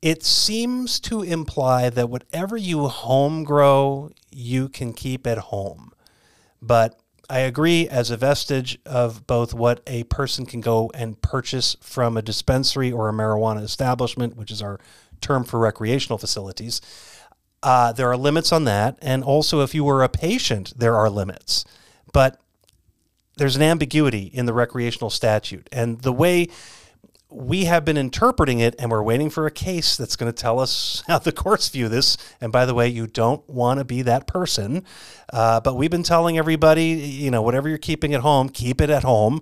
It 0.00 0.24
seems 0.24 0.98
to 1.00 1.22
imply 1.22 1.88
that 1.90 2.10
whatever 2.10 2.56
you 2.56 2.88
home 2.88 3.44
grow, 3.44 4.10
you 4.32 4.68
can 4.68 4.92
keep 4.92 5.26
at 5.26 5.38
home. 5.38 5.92
But 6.60 6.98
I 7.30 7.40
agree, 7.40 7.88
as 7.88 8.10
a 8.10 8.16
vestige 8.16 8.78
of 8.84 9.26
both 9.26 9.54
what 9.54 9.80
a 9.86 10.04
person 10.04 10.44
can 10.44 10.60
go 10.60 10.90
and 10.92 11.20
purchase 11.22 11.76
from 11.80 12.16
a 12.16 12.22
dispensary 12.22 12.90
or 12.90 13.08
a 13.08 13.12
marijuana 13.12 13.62
establishment, 13.62 14.36
which 14.36 14.50
is 14.50 14.60
our 14.60 14.80
term 15.20 15.44
for 15.44 15.60
recreational 15.60 16.18
facilities, 16.18 16.80
uh, 17.62 17.92
there 17.92 18.10
are 18.10 18.16
limits 18.16 18.52
on 18.52 18.64
that. 18.64 18.98
And 19.00 19.22
also, 19.22 19.60
if 19.60 19.74
you 19.74 19.84
were 19.84 20.02
a 20.02 20.08
patient, 20.08 20.72
there 20.76 20.96
are 20.96 21.08
limits. 21.08 21.64
But 22.12 22.40
there's 23.36 23.56
an 23.56 23.62
ambiguity 23.62 24.24
in 24.24 24.46
the 24.46 24.52
recreational 24.52 25.10
statute. 25.10 25.68
And 25.72 26.00
the 26.02 26.12
way 26.12 26.48
we 27.30 27.64
have 27.64 27.84
been 27.84 27.96
interpreting 27.96 28.60
it, 28.60 28.74
and 28.78 28.90
we're 28.90 29.02
waiting 29.02 29.30
for 29.30 29.46
a 29.46 29.50
case 29.50 29.96
that's 29.96 30.16
going 30.16 30.30
to 30.30 30.38
tell 30.38 30.60
us 30.60 31.02
how 31.08 31.18
the 31.18 31.32
courts 31.32 31.68
view 31.68 31.88
this. 31.88 32.16
And 32.40 32.52
by 32.52 32.66
the 32.66 32.74
way, 32.74 32.88
you 32.88 33.06
don't 33.06 33.48
want 33.48 33.78
to 33.78 33.84
be 33.84 34.02
that 34.02 34.26
person. 34.26 34.84
Uh, 35.32 35.60
but 35.60 35.76
we've 35.76 35.90
been 35.90 36.02
telling 36.02 36.38
everybody, 36.38 36.84
you 36.84 37.30
know, 37.30 37.42
whatever 37.42 37.68
you're 37.68 37.78
keeping 37.78 38.14
at 38.14 38.20
home, 38.20 38.48
keep 38.48 38.80
it 38.80 38.90
at 38.90 39.02
home. 39.02 39.40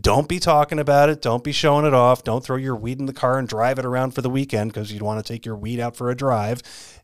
Don't 0.00 0.28
be 0.28 0.38
talking 0.38 0.78
about 0.78 1.10
it. 1.10 1.20
Don't 1.20 1.44
be 1.44 1.52
showing 1.52 1.84
it 1.84 1.94
off. 1.94 2.24
Don't 2.24 2.42
throw 2.42 2.56
your 2.56 2.76
weed 2.76 2.98
in 2.98 3.06
the 3.06 3.12
car 3.12 3.38
and 3.38 3.46
drive 3.46 3.78
it 3.78 3.84
around 3.84 4.12
for 4.12 4.22
the 4.22 4.30
weekend 4.30 4.72
because 4.72 4.92
you'd 4.92 5.02
want 5.02 5.24
to 5.24 5.32
take 5.32 5.44
your 5.44 5.56
weed 5.56 5.78
out 5.80 5.96
for 5.96 6.10
a 6.10 6.14
drive. 6.16 6.62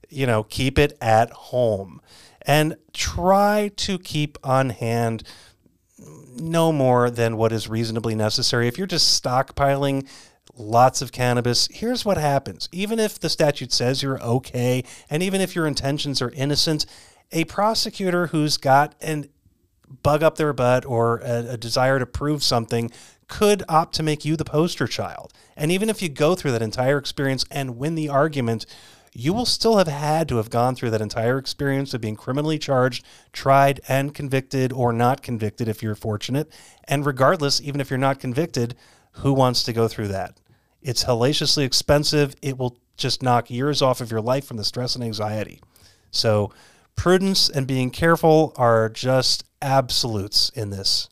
You 0.08 0.26
know, 0.26 0.42
keep 0.42 0.78
it 0.78 0.96
at 1.00 1.30
home 1.30 2.00
and 2.42 2.76
try 2.94 3.70
to 3.76 3.98
keep 3.98 4.38
on 4.42 4.70
hand 4.70 5.22
no 6.36 6.72
more 6.72 7.10
than 7.10 7.36
what 7.36 7.52
is 7.52 7.68
reasonably 7.68 8.14
necessary. 8.14 8.68
If 8.68 8.78
you're 8.78 8.86
just 8.86 9.22
stockpiling 9.22 10.08
lots 10.56 11.02
of 11.02 11.12
cannabis, 11.12 11.68
here's 11.70 12.04
what 12.04 12.16
happens. 12.16 12.68
Even 12.72 12.98
if 12.98 13.18
the 13.18 13.28
statute 13.28 13.72
says 13.72 14.02
you're 14.02 14.22
okay, 14.22 14.82
and 15.10 15.22
even 15.22 15.40
if 15.40 15.54
your 15.54 15.66
intentions 15.66 16.22
are 16.22 16.30
innocent, 16.30 16.86
a 17.32 17.44
prosecutor 17.44 18.28
who's 18.28 18.56
got 18.56 18.94
an 19.00 19.28
bug 20.02 20.22
up 20.22 20.36
their 20.36 20.52
butt 20.52 20.84
or 20.84 21.18
a, 21.18 21.50
a, 21.50 21.56
desire 21.56 21.98
to 21.98 22.06
prove 22.06 22.42
something 22.42 22.90
could 23.26 23.62
opt 23.68 23.94
to 23.94 24.02
make 24.02 24.24
you 24.24 24.36
the 24.36 24.44
poster 24.44 24.86
child. 24.86 25.32
And 25.56 25.70
even 25.70 25.90
if 25.90 26.00
you 26.02 26.08
go 26.08 26.34
through 26.34 26.52
that 26.52 26.62
entire 26.62 26.98
experience 26.98 27.44
and 27.50 27.76
win 27.76 27.94
the 27.94 28.08
argument, 28.08 28.66
you 29.14 29.32
will 29.32 29.46
still 29.46 29.78
have 29.78 29.88
had 29.88 30.28
to 30.28 30.36
have 30.36 30.50
gone 30.50 30.74
through 30.74 30.90
that 30.90 31.00
entire 31.00 31.38
experience 31.38 31.92
of 31.94 32.00
being 32.00 32.16
criminally 32.16 32.58
charged, 32.58 33.04
tried, 33.32 33.80
and 33.88 34.14
convicted 34.14 34.72
or 34.72 34.92
not 34.92 35.22
convicted 35.22 35.68
if 35.68 35.82
you're 35.82 35.94
fortunate. 35.94 36.52
And 36.84 37.04
regardless, 37.04 37.60
even 37.60 37.80
if 37.80 37.90
you're 37.90 37.98
not 37.98 38.20
convicted, 38.20 38.76
who 39.12 39.32
wants 39.32 39.62
to 39.64 39.72
go 39.72 39.88
through 39.88 40.08
that? 40.08 40.38
It's 40.82 41.02
hellaciously 41.02 41.64
expensive. 41.64 42.34
It 42.42 42.58
will 42.58 42.78
just 42.96 43.22
knock 43.22 43.50
years 43.50 43.82
off 43.82 44.00
of 44.00 44.10
your 44.10 44.20
life 44.20 44.44
from 44.44 44.56
the 44.56 44.64
stress 44.64 44.94
and 44.94 45.02
anxiety. 45.02 45.60
So, 46.10 46.52
prudence 46.94 47.48
and 47.48 47.66
being 47.66 47.90
careful 47.90 48.52
are 48.56 48.88
just 48.88 49.44
absolutes 49.62 50.50
in 50.50 50.70
this. 50.70 51.08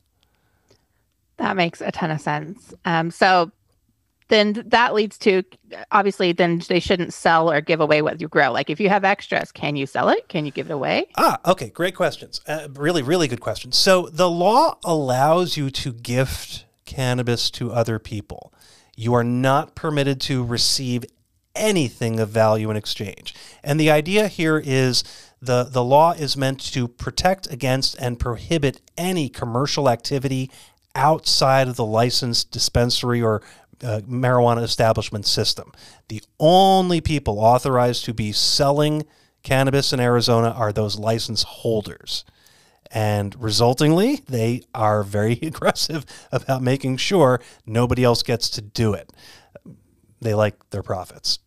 That 1.37 1.55
makes 1.55 1.81
a 1.81 1.91
ton 1.91 2.11
of 2.11 2.19
sense. 2.19 2.73
Um, 2.85 3.11
so, 3.11 3.51
then 4.29 4.63
that 4.67 4.93
leads 4.93 5.17
to 5.19 5.43
obviously 5.91 6.31
then 6.31 6.61
they 6.67 6.79
shouldn't 6.79 7.13
sell 7.13 7.49
or 7.49 7.61
give 7.61 7.79
away 7.79 8.01
what 8.01 8.19
you 8.19 8.27
grow. 8.27 8.51
Like 8.51 8.69
if 8.69 8.79
you 8.79 8.89
have 8.89 9.03
extras 9.03 9.51
can 9.51 9.75
you 9.75 9.85
sell 9.85 10.09
it? 10.09 10.27
Can 10.27 10.45
you 10.45 10.51
give 10.51 10.69
it 10.69 10.73
away? 10.73 11.07
Ah 11.17 11.39
okay 11.45 11.69
great 11.69 11.95
questions. 11.95 12.41
Uh, 12.47 12.67
really 12.73 13.01
really 13.01 13.27
good 13.27 13.41
questions. 13.41 13.77
So 13.77 14.09
the 14.09 14.29
law 14.29 14.77
allows 14.83 15.57
you 15.57 15.69
to 15.71 15.93
gift 15.93 16.65
cannabis 16.85 17.49
to 17.51 17.71
other 17.71 17.99
people. 17.99 18.53
You 18.95 19.13
are 19.13 19.23
not 19.23 19.75
permitted 19.75 20.19
to 20.21 20.43
receive 20.43 21.05
anything 21.55 22.19
of 22.19 22.29
value 22.29 22.69
in 22.69 22.77
exchange. 22.77 23.33
And 23.63 23.79
the 23.79 23.91
idea 23.91 24.27
here 24.27 24.61
is 24.63 25.03
the, 25.41 25.63
the 25.65 25.83
law 25.83 26.13
is 26.13 26.35
meant 26.35 26.59
to 26.73 26.87
protect 26.87 27.51
against 27.51 27.95
and 27.99 28.19
prohibit 28.19 28.81
any 28.97 29.29
commercial 29.29 29.89
activity 29.89 30.49
outside 30.95 31.67
of 31.67 31.75
the 31.75 31.85
licensed 31.85 32.51
dispensary 32.51 33.21
or 33.21 33.41
uh, 33.83 34.01
marijuana 34.07 34.63
establishment 34.63 35.25
system. 35.25 35.71
The 36.07 36.23
only 36.39 37.01
people 37.01 37.39
authorized 37.39 38.05
to 38.05 38.13
be 38.13 38.31
selling 38.31 39.05
cannabis 39.43 39.93
in 39.93 39.99
Arizona 39.99 40.49
are 40.49 40.73
those 40.73 40.97
license 40.97 41.43
holders. 41.43 42.25
And 42.91 43.33
resultingly, 43.39 44.25
they 44.25 44.63
are 44.73 45.03
very 45.03 45.33
aggressive 45.41 46.05
about 46.31 46.61
making 46.61 46.97
sure 46.97 47.41
nobody 47.65 48.03
else 48.03 48.23
gets 48.23 48.49
to 48.51 48.61
do 48.61 48.93
it. 48.93 49.11
They 50.19 50.33
like 50.33 50.69
their 50.71 50.83
profits. 50.83 51.39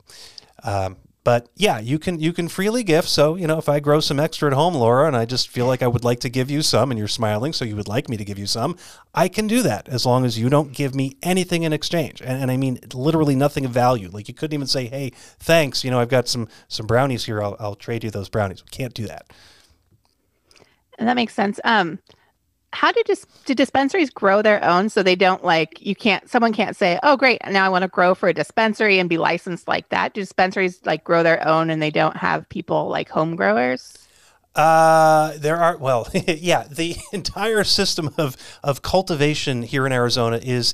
Um, 0.62 0.98
but 1.22 1.48
yeah, 1.54 1.78
you 1.78 1.98
can 1.98 2.18
you 2.18 2.32
can 2.32 2.48
freely 2.48 2.82
gift. 2.82 3.08
So 3.08 3.34
you 3.36 3.46
know, 3.46 3.58
if 3.58 3.68
I 3.68 3.78
grow 3.80 4.00
some 4.00 4.18
extra 4.18 4.50
at 4.50 4.54
home, 4.54 4.74
Laura, 4.74 5.06
and 5.06 5.16
I 5.16 5.26
just 5.26 5.48
feel 5.48 5.66
like 5.66 5.82
I 5.82 5.86
would 5.86 6.04
like 6.04 6.20
to 6.20 6.30
give 6.30 6.50
you 6.50 6.62
some, 6.62 6.90
and 6.90 6.98
you're 6.98 7.08
smiling, 7.08 7.52
so 7.52 7.64
you 7.64 7.76
would 7.76 7.88
like 7.88 8.08
me 8.08 8.16
to 8.16 8.24
give 8.24 8.38
you 8.38 8.46
some, 8.46 8.76
I 9.14 9.28
can 9.28 9.46
do 9.46 9.62
that 9.62 9.88
as 9.88 10.06
long 10.06 10.24
as 10.24 10.38
you 10.38 10.48
don't 10.48 10.72
give 10.72 10.94
me 10.94 11.16
anything 11.22 11.62
in 11.62 11.72
exchange, 11.72 12.22
and, 12.22 12.42
and 12.42 12.50
I 12.50 12.56
mean 12.56 12.78
literally 12.94 13.36
nothing 13.36 13.64
of 13.64 13.70
value. 13.70 14.08
Like 14.10 14.28
you 14.28 14.34
couldn't 14.34 14.54
even 14.54 14.66
say, 14.66 14.86
"Hey, 14.86 15.12
thanks," 15.38 15.84
you 15.84 15.90
know, 15.90 16.00
I've 16.00 16.08
got 16.08 16.26
some 16.28 16.48
some 16.68 16.86
brownies 16.86 17.26
here. 17.26 17.42
I'll, 17.42 17.56
I'll 17.60 17.76
trade 17.76 18.04
you 18.04 18.10
those 18.10 18.28
brownies. 18.28 18.62
We 18.64 18.70
can't 18.70 18.94
do 18.94 19.06
that. 19.06 19.30
And 20.98 21.08
that 21.08 21.16
makes 21.16 21.34
sense. 21.34 21.58
Um, 21.64 21.98
how 22.72 22.92
do 22.92 23.02
dis- 23.04 23.26
do 23.44 23.54
dispensaries 23.54 24.10
grow 24.10 24.42
their 24.42 24.62
own 24.64 24.88
so 24.88 25.02
they 25.02 25.16
don't 25.16 25.44
like 25.44 25.84
you 25.84 25.94
can't 25.94 26.28
someone 26.30 26.52
can't 26.52 26.76
say 26.76 26.98
oh 27.02 27.16
great 27.16 27.40
now 27.50 27.66
i 27.66 27.68
want 27.68 27.82
to 27.82 27.88
grow 27.88 28.14
for 28.14 28.28
a 28.28 28.34
dispensary 28.34 28.98
and 28.98 29.08
be 29.08 29.18
licensed 29.18 29.66
like 29.66 29.88
that 29.88 30.14
do 30.14 30.20
dispensaries 30.20 30.80
like 30.84 31.02
grow 31.04 31.22
their 31.22 31.46
own 31.46 31.70
and 31.70 31.82
they 31.82 31.90
don't 31.90 32.16
have 32.16 32.48
people 32.48 32.88
like 32.88 33.08
home 33.08 33.36
growers 33.36 33.96
uh, 34.54 35.38
there 35.38 35.56
are 35.56 35.76
well, 35.76 36.08
yeah. 36.26 36.64
The 36.68 36.96
entire 37.12 37.64
system 37.64 38.12
of 38.18 38.36
of 38.64 38.82
cultivation 38.82 39.62
here 39.62 39.86
in 39.86 39.92
Arizona 39.92 40.40
is 40.42 40.72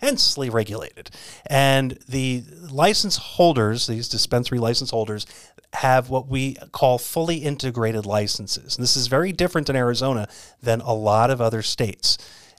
intensely 0.00 0.50
regulated, 0.50 1.10
and 1.46 1.98
the 2.08 2.42
license 2.70 3.16
holders, 3.16 3.86
these 3.86 4.08
dispensary 4.08 4.58
license 4.58 4.90
holders, 4.90 5.26
have 5.74 6.10
what 6.10 6.26
we 6.26 6.54
call 6.72 6.98
fully 6.98 7.36
integrated 7.36 8.06
licenses. 8.06 8.76
And 8.76 8.82
this 8.82 8.96
is 8.96 9.06
very 9.06 9.32
different 9.32 9.68
in 9.68 9.76
Arizona 9.76 10.28
than 10.62 10.80
a 10.80 10.92
lot 10.92 11.30
of 11.30 11.40
other 11.40 11.62
states. 11.62 12.18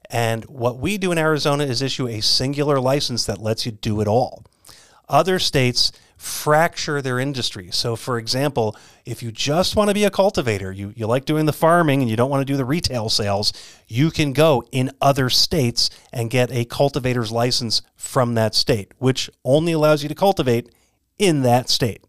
And 0.10 0.46
what 0.46 0.78
we 0.78 0.98
do 0.98 1.12
in 1.12 1.18
Arizona 1.18 1.66
is 1.66 1.82
issue 1.82 2.08
a 2.08 2.22
singular 2.22 2.80
license 2.80 3.26
that 3.26 3.42
lets 3.42 3.66
you 3.66 3.72
do 3.72 4.02
it 4.02 4.08
all. 4.08 4.46
Other 5.10 5.40
states 5.40 5.92
fracture 6.22 7.02
their 7.02 7.18
industry. 7.20 7.70
So, 7.72 7.96
for 7.96 8.20
example, 8.20 8.76
if 9.06 9.24
you 9.24 9.32
just 9.32 9.76
want 9.76 9.90
to 9.90 9.94
be 9.96 10.04
a 10.04 10.12
cultivator, 10.12 10.72
you, 10.72 10.94
you 10.96 11.08
like 11.08 11.26
doing 11.26 11.48
the 11.48 11.52
farming 11.52 12.02
and 12.02 12.12
you 12.12 12.16
don't 12.16 12.30
want 12.30 12.42
to 12.42 12.54
do 12.54 12.58
the 12.58 12.64
retail 12.64 13.10
sales, 13.10 13.52
you 13.88 14.12
can 14.12 14.32
go 14.32 14.64
in 14.72 14.92
other 15.02 15.32
states 15.32 15.90
and 16.14 16.30
get 16.30 16.52
a 16.52 16.64
cultivator's 16.66 17.32
license 17.32 17.82
from 17.96 18.36
that 18.36 18.54
state, 18.54 18.92
which 19.00 19.32
only 19.44 19.72
allows 19.72 20.04
you 20.04 20.10
to 20.10 20.16
cultivate 20.16 20.70
in 21.18 21.42
that 21.42 21.70
state. 21.70 22.06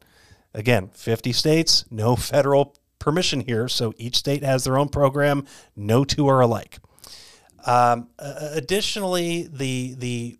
Again, 0.52 0.90
50 0.92 1.32
states, 1.32 1.86
no 1.90 2.14
federal 2.16 2.76
permission 2.98 3.40
here, 3.40 3.66
so 3.66 3.94
each 3.96 4.16
state 4.16 4.44
has 4.44 4.64
their 4.64 4.76
own 4.76 4.90
program. 4.90 5.46
No 5.74 6.04
two 6.04 6.28
are 6.28 6.40
alike. 6.40 6.80
Um, 7.64 8.08
additionally, 8.18 9.48
the 9.50 9.94
the 9.96 10.36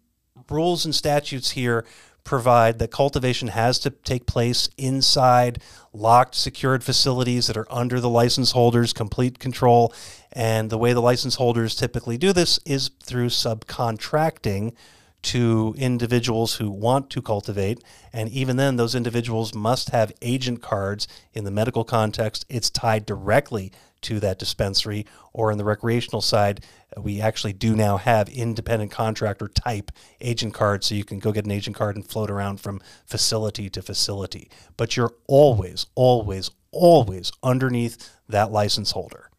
rules 0.50 0.84
and 0.84 0.94
statutes 0.94 1.52
here 1.52 1.86
provide 2.24 2.78
that 2.78 2.90
cultivation 2.90 3.48
has 3.48 3.78
to 3.80 3.90
take 3.90 4.26
place 4.26 4.68
inside 4.78 5.60
locked, 5.92 6.34
secured 6.34 6.84
facilities 6.84 7.46
that 7.46 7.56
are 7.56 7.66
under 7.70 8.00
the 8.00 8.08
license 8.08 8.52
holder's 8.52 8.92
complete 8.92 9.38
control. 9.38 9.92
And 10.32 10.70
the 10.70 10.78
way 10.78 10.92
the 10.92 11.00
license 11.00 11.34
holders 11.36 11.74
typically 11.74 12.16
do 12.16 12.32
this 12.32 12.58
is 12.64 12.90
through 13.02 13.28
subcontracting 13.28 14.74
to 15.22 15.74
individuals 15.78 16.56
who 16.56 16.70
want 16.70 17.08
to 17.10 17.22
cultivate. 17.22 17.82
And 18.12 18.28
even 18.30 18.56
then, 18.56 18.76
those 18.76 18.94
individuals 18.94 19.54
must 19.54 19.90
have 19.90 20.12
agent 20.20 20.62
cards. 20.62 21.06
In 21.32 21.44
the 21.44 21.50
medical 21.50 21.84
context, 21.84 22.44
it's 22.48 22.70
tied 22.70 23.06
directly 23.06 23.72
to 24.02 24.20
that 24.20 24.38
dispensary. 24.38 25.06
Or 25.32 25.50
in 25.50 25.58
the 25.58 25.64
recreational 25.64 26.20
side, 26.20 26.64
we 26.96 27.20
actually 27.20 27.52
do 27.52 27.74
now 27.74 27.96
have 27.96 28.28
independent 28.28 28.90
contractor 28.90 29.48
type 29.48 29.90
agent 30.20 30.54
cards. 30.54 30.86
So 30.86 30.94
you 30.94 31.04
can 31.04 31.18
go 31.18 31.32
get 31.32 31.44
an 31.44 31.50
agent 31.50 31.76
card 31.76 31.96
and 31.96 32.06
float 32.06 32.30
around 32.30 32.60
from 32.60 32.80
facility 33.06 33.70
to 33.70 33.82
facility. 33.82 34.50
But 34.76 34.96
you're 34.96 35.14
always, 35.26 35.86
always, 35.94 36.50
always 36.70 37.32
underneath 37.42 38.10
that 38.28 38.52
license 38.52 38.92
holder. 38.92 39.30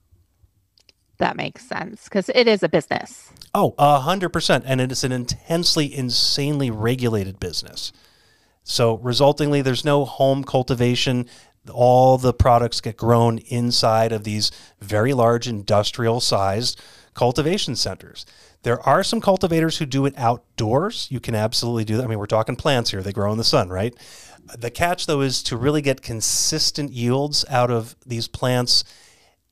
That 1.17 1.37
makes 1.37 1.65
sense 1.65 2.05
because 2.05 2.29
it 2.33 2.47
is 2.47 2.63
a 2.63 2.69
business. 2.69 3.31
Oh, 3.53 3.75
a 3.77 3.99
hundred 3.99 4.29
percent, 4.29 4.63
and 4.67 4.81
it 4.81 4.91
is 4.91 5.03
an 5.03 5.11
intensely, 5.11 5.93
insanely 5.93 6.71
regulated 6.71 7.39
business. 7.39 7.93
So, 8.63 8.97
resultingly, 8.97 9.63
there's 9.63 9.85
no 9.85 10.05
home 10.05 10.43
cultivation. 10.43 11.27
All 11.71 12.17
the 12.17 12.33
products 12.33 12.81
get 12.81 12.97
grown 12.97 13.37
inside 13.37 14.11
of 14.11 14.23
these 14.23 14.51
very 14.79 15.13
large 15.13 15.47
industrial 15.47 16.19
sized 16.19 16.81
cultivation 17.13 17.75
centers. 17.75 18.25
There 18.63 18.81
are 18.81 19.03
some 19.03 19.21
cultivators 19.21 19.77
who 19.77 19.85
do 19.85 20.05
it 20.05 20.13
outdoors. 20.17 21.07
You 21.09 21.19
can 21.19 21.35
absolutely 21.35 21.85
do 21.85 21.97
that. 21.97 22.03
I 22.03 22.07
mean, 22.07 22.19
we're 22.19 22.25
talking 22.25 22.55
plants 22.55 22.91
here, 22.91 23.01
they 23.01 23.11
grow 23.11 23.31
in 23.31 23.37
the 23.37 23.43
sun, 23.43 23.69
right? 23.69 23.93
The 24.57 24.71
catch, 24.71 25.05
though, 25.05 25.21
is 25.21 25.43
to 25.43 25.57
really 25.57 25.81
get 25.81 26.01
consistent 26.01 26.91
yields 26.91 27.45
out 27.49 27.71
of 27.71 27.95
these 28.05 28.27
plants, 28.27 28.83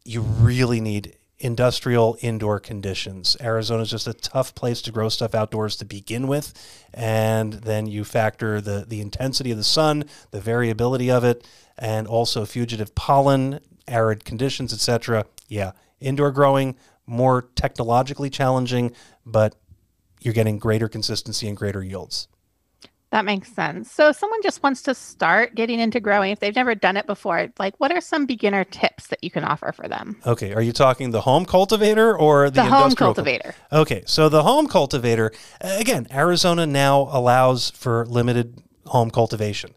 you 0.03 0.21
really 0.21 0.81
need 0.81 1.15
industrial 1.39 2.17
indoor 2.21 2.59
conditions. 2.59 3.35
Arizona 3.41 3.81
is 3.83 3.89
just 3.89 4.07
a 4.07 4.13
tough 4.13 4.53
place 4.53 4.81
to 4.83 4.91
grow 4.91 5.09
stuff 5.09 5.33
outdoors 5.33 5.75
to 5.77 5.85
begin 5.85 6.27
with, 6.27 6.53
and 6.93 7.53
then 7.53 7.87
you 7.87 8.03
factor 8.03 8.61
the 8.61 8.85
the 8.87 9.01
intensity 9.01 9.51
of 9.51 9.57
the 9.57 9.63
sun, 9.63 10.05
the 10.31 10.41
variability 10.41 11.09
of 11.09 11.23
it, 11.23 11.47
and 11.81 12.07
also 12.07 12.45
fugitive 12.45 12.93
pollen, 12.95 13.59
arid 13.87 14.23
conditions, 14.23 14.71
etc. 14.71 15.25
Yeah, 15.49 15.71
indoor 15.99 16.31
growing 16.31 16.77
more 17.07 17.49
technologically 17.55 18.29
challenging, 18.29 18.93
but 19.25 19.55
you're 20.21 20.35
getting 20.35 20.59
greater 20.59 20.87
consistency 20.87 21.47
and 21.47 21.57
greater 21.57 21.83
yields. 21.83 22.27
That 23.09 23.25
makes 23.25 23.51
sense. 23.51 23.91
So, 23.91 24.09
if 24.09 24.15
someone 24.15 24.41
just 24.41 24.63
wants 24.63 24.83
to 24.83 24.95
start 24.95 25.55
getting 25.55 25.81
into 25.81 25.99
growing, 25.99 26.31
if 26.31 26.39
they've 26.39 26.55
never 26.55 26.75
done 26.75 26.95
it 26.95 27.07
before, 27.07 27.49
like 27.59 27.77
what 27.77 27.91
are 27.91 27.99
some 27.99 28.25
beginner 28.25 28.63
tips 28.63 29.07
that 29.07 29.21
you 29.21 29.29
can 29.29 29.43
offer 29.43 29.73
for 29.73 29.89
them? 29.89 30.21
Okay, 30.25 30.53
are 30.53 30.61
you 30.61 30.71
talking 30.71 31.11
the 31.11 31.21
home 31.21 31.45
cultivator 31.45 32.17
or 32.17 32.49
the, 32.49 32.61
the 32.61 32.65
home 32.65 32.95
cultivator? 32.95 33.53
okay, 33.73 34.03
so 34.05 34.29
the 34.29 34.43
home 34.43 34.67
cultivator, 34.67 35.33
again, 35.59 36.07
Arizona 36.11 36.65
now 36.65 37.09
allows 37.11 37.71
for 37.71 38.05
limited 38.05 38.61
home 38.85 39.11
cultivation. 39.11 39.71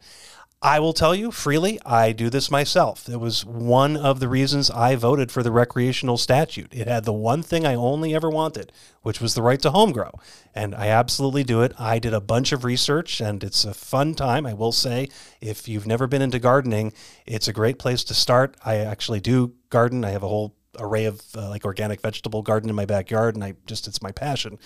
I 0.64 0.80
will 0.80 0.94
tell 0.94 1.14
you 1.14 1.30
freely, 1.30 1.78
I 1.84 2.12
do 2.12 2.30
this 2.30 2.50
myself. 2.50 3.06
It 3.06 3.18
was 3.18 3.44
one 3.44 3.98
of 3.98 4.18
the 4.18 4.28
reasons 4.28 4.70
I 4.70 4.96
voted 4.96 5.30
for 5.30 5.42
the 5.42 5.52
recreational 5.52 6.16
statute. 6.16 6.72
It 6.72 6.88
had 6.88 7.04
the 7.04 7.12
one 7.12 7.42
thing 7.42 7.66
I 7.66 7.74
only 7.74 8.14
ever 8.14 8.30
wanted, 8.30 8.72
which 9.02 9.20
was 9.20 9.34
the 9.34 9.42
right 9.42 9.60
to 9.60 9.72
home 9.72 9.92
grow. 9.92 10.10
And 10.54 10.74
I 10.74 10.86
absolutely 10.86 11.44
do 11.44 11.60
it. 11.60 11.74
I 11.78 11.98
did 11.98 12.14
a 12.14 12.20
bunch 12.20 12.50
of 12.50 12.64
research 12.64 13.20
and 13.20 13.44
it's 13.44 13.66
a 13.66 13.74
fun 13.74 14.14
time. 14.14 14.46
I 14.46 14.54
will 14.54 14.72
say, 14.72 15.10
if 15.38 15.68
you've 15.68 15.86
never 15.86 16.06
been 16.06 16.22
into 16.22 16.38
gardening, 16.38 16.94
it's 17.26 17.46
a 17.46 17.52
great 17.52 17.78
place 17.78 18.02
to 18.04 18.14
start. 18.14 18.56
I 18.64 18.76
actually 18.76 19.20
do 19.20 19.52
garden. 19.68 20.02
I 20.02 20.12
have 20.12 20.22
a 20.22 20.28
whole 20.28 20.56
array 20.78 21.04
of 21.04 21.20
uh, 21.36 21.50
like 21.50 21.66
organic 21.66 22.00
vegetable 22.00 22.40
garden 22.40 22.70
in 22.70 22.74
my 22.74 22.86
backyard 22.86 23.34
and 23.34 23.44
I 23.44 23.52
just, 23.66 23.86
it's 23.86 24.00
my 24.00 24.12
passion. 24.12 24.58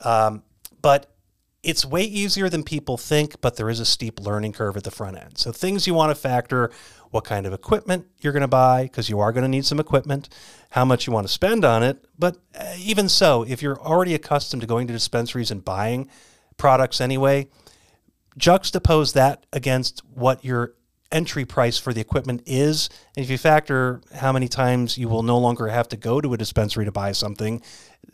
Um, 0.00 0.42
but 0.80 1.13
it's 1.64 1.84
way 1.84 2.02
easier 2.02 2.48
than 2.48 2.62
people 2.62 2.96
think, 2.96 3.40
but 3.40 3.56
there 3.56 3.70
is 3.70 3.80
a 3.80 3.84
steep 3.84 4.20
learning 4.20 4.52
curve 4.52 4.76
at 4.76 4.84
the 4.84 4.90
front 4.90 5.16
end. 5.16 5.38
So, 5.38 5.50
things 5.50 5.86
you 5.86 5.94
want 5.94 6.10
to 6.10 6.14
factor 6.14 6.70
what 7.10 7.24
kind 7.24 7.46
of 7.46 7.52
equipment 7.52 8.06
you're 8.20 8.32
going 8.32 8.42
to 8.42 8.48
buy, 8.48 8.84
because 8.84 9.08
you 9.08 9.20
are 9.20 9.32
going 9.32 9.42
to 9.42 9.48
need 9.48 9.64
some 9.64 9.80
equipment, 9.80 10.28
how 10.70 10.84
much 10.84 11.06
you 11.06 11.12
want 11.12 11.26
to 11.26 11.32
spend 11.32 11.64
on 11.64 11.82
it. 11.82 12.04
But 12.18 12.36
uh, 12.58 12.74
even 12.78 13.08
so, 13.08 13.44
if 13.44 13.62
you're 13.62 13.80
already 13.80 14.14
accustomed 14.14 14.60
to 14.62 14.66
going 14.66 14.86
to 14.88 14.92
dispensaries 14.92 15.50
and 15.50 15.64
buying 15.64 16.08
products 16.56 17.00
anyway, 17.00 17.48
juxtapose 18.38 19.12
that 19.14 19.46
against 19.52 20.04
what 20.06 20.44
your 20.44 20.74
entry 21.12 21.44
price 21.44 21.78
for 21.78 21.92
the 21.92 22.00
equipment 22.00 22.42
is. 22.44 22.90
And 23.16 23.24
if 23.24 23.30
you 23.30 23.38
factor 23.38 24.00
how 24.12 24.32
many 24.32 24.48
times 24.48 24.98
you 24.98 25.08
will 25.08 25.22
no 25.22 25.38
longer 25.38 25.68
have 25.68 25.88
to 25.88 25.96
go 25.96 26.20
to 26.20 26.34
a 26.34 26.36
dispensary 26.36 26.84
to 26.84 26.92
buy 26.92 27.12
something, 27.12 27.62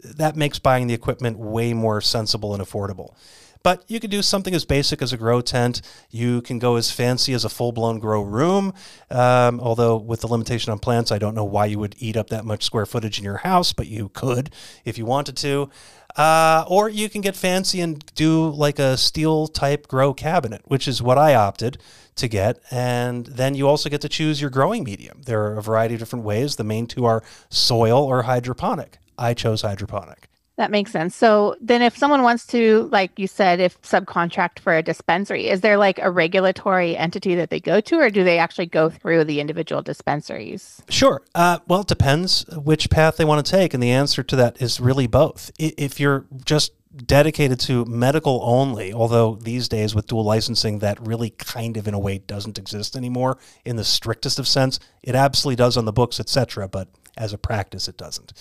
that 0.03 0.37
makes 0.37 0.59
buying 0.59 0.87
the 0.87 0.95
equipment 0.95 1.39
way 1.39 1.73
more 1.73 2.01
sensible 2.01 2.55
and 2.55 2.63
affordable. 2.63 3.15
But 3.63 3.85
you 3.89 4.01
can 4.01 4.09
do 4.09 4.23
something 4.23 4.55
as 4.55 4.65
basic 4.65 5.03
as 5.03 5.13
a 5.13 5.19
grow 5.19 5.43
tent. 5.43 5.83
You 6.09 6.41
can 6.41 6.59
go 6.59 6.77
as 6.77 6.91
fancy 6.91 7.35
as 7.35 7.45
a 7.45 7.51
full 7.51 7.73
blown 7.73 7.99
grow 7.99 8.23
room. 8.23 8.73
Um, 9.11 9.61
although, 9.61 9.97
with 9.97 10.21
the 10.21 10.29
limitation 10.29 10.73
on 10.73 10.79
plants, 10.79 11.13
I 11.13 11.19
don't 11.19 11.35
know 11.35 11.45
why 11.45 11.67
you 11.67 11.79
would 11.79 11.95
eat 11.99 12.17
up 12.17 12.31
that 12.31 12.47
much 12.47 12.65
square 12.65 12.87
footage 12.87 13.19
in 13.19 13.25
your 13.25 13.39
house, 13.39 13.73
but 13.73 13.87
you 13.87 14.09
could 14.11 14.51
if 14.85 14.97
you 14.97 15.05
wanted 15.05 15.37
to. 15.39 15.69
Uh, 16.17 16.65
or 16.69 16.89
you 16.89 17.09
can 17.09 17.21
get 17.21 17.37
fancy 17.37 17.81
and 17.81 18.05
do 18.15 18.49
like 18.49 18.79
a 18.79 18.97
steel 18.97 19.47
type 19.47 19.87
grow 19.87 20.13
cabinet, 20.13 20.63
which 20.65 20.89
is 20.89 21.03
what 21.03 21.19
I 21.19 21.35
opted 21.35 21.79
to 22.17 22.29
get. 22.29 22.59
And 22.71 23.27
then 23.27 23.55
you 23.55 23.69
also 23.69 23.89
get 23.89 24.01
to 24.01 24.09
choose 24.09 24.41
your 24.41 24.51
growing 24.51 24.85
medium. 24.85 25.23
There 25.25 25.43
are 25.45 25.59
a 25.59 25.63
variety 25.63 25.95
of 25.95 26.01
different 26.01 26.25
ways. 26.25 26.57
The 26.57 26.65
main 26.65 26.87
two 26.87 27.05
are 27.05 27.23
soil 27.49 28.03
or 28.03 28.23
hydroponic. 28.23 28.99
I 29.21 29.35
chose 29.35 29.63
hydroponic. 29.63 30.29
That 30.57 30.71
makes 30.71 30.93
sense. 30.93 31.17
So 31.17 31.57
then 31.61 31.81
if 31.81 31.97
someone 31.97 32.23
wants 32.23 32.47
to, 32.49 32.89
like 32.93 33.19
you 33.19 33.27
said, 33.27 33.61
if 33.61 33.81
subcontract 33.81 34.59
for 34.59 34.77
a 34.77 34.83
dispensary, 34.83 35.49
is 35.49 35.63
there 35.63 35.79
like 35.79 35.99
a 35.99 36.11
regulatory 36.11 36.99
entity 36.99 37.35
that 37.37 37.49
they 37.49 37.61
go 37.61 37.81
to 37.81 37.97
or 37.97 38.11
do 38.11 38.25
they 38.25 38.39
actually 38.39 38.67
go 38.67 38.91
through 38.91 39.25
the 39.25 39.41
individual 39.41 39.81
dispensaries? 39.81 40.83
Sure. 40.91 41.23
Uh, 41.35 41.61
well, 41.67 41.81
it 41.81 41.87
depends 41.87 42.45
which 42.55 42.91
path 42.91 43.17
they 43.17 43.25
want 43.25 43.45
to 43.45 43.51
take. 43.51 43.73
And 43.73 43.83
the 43.83 43.91
answer 43.91 44.23
to 44.23 44.37
that 44.37 44.61
is 44.61 44.81
really 44.81 45.07
both. 45.07 45.51
If 45.59 45.99
you're 45.99 46.27
just 46.45 46.73
dedicated 47.07 47.59
to 47.61 47.87
medical 47.87 48.41
only, 48.43 48.93
although 48.93 49.37
these 49.37 49.67
days 49.67 49.95
with 49.95 50.09
dual 50.09 50.25
licensing, 50.25 50.81
that 50.81 51.01
really 51.01 51.31
kind 51.31 51.79
of 51.79 51.89
in 51.89 51.95
a 51.95 51.99
way 51.99 52.19
doesn't 52.19 52.59
exist 52.59 52.97
anymore 52.97 53.39
in 53.65 53.77
the 53.77 53.85
strictest 53.85 54.39
of 54.39 54.47
sense. 54.47 54.79
It 55.03 55.15
absolutely 55.15 55.57
does 55.57 55.79
on 55.79 55.87
the 55.87 55.93
books, 55.93 56.21
etc., 56.21 56.69
but 56.69 56.89
as 57.17 57.33
a 57.33 57.39
practice, 57.39 57.89
it 57.89 57.97
doesn't. 57.97 58.33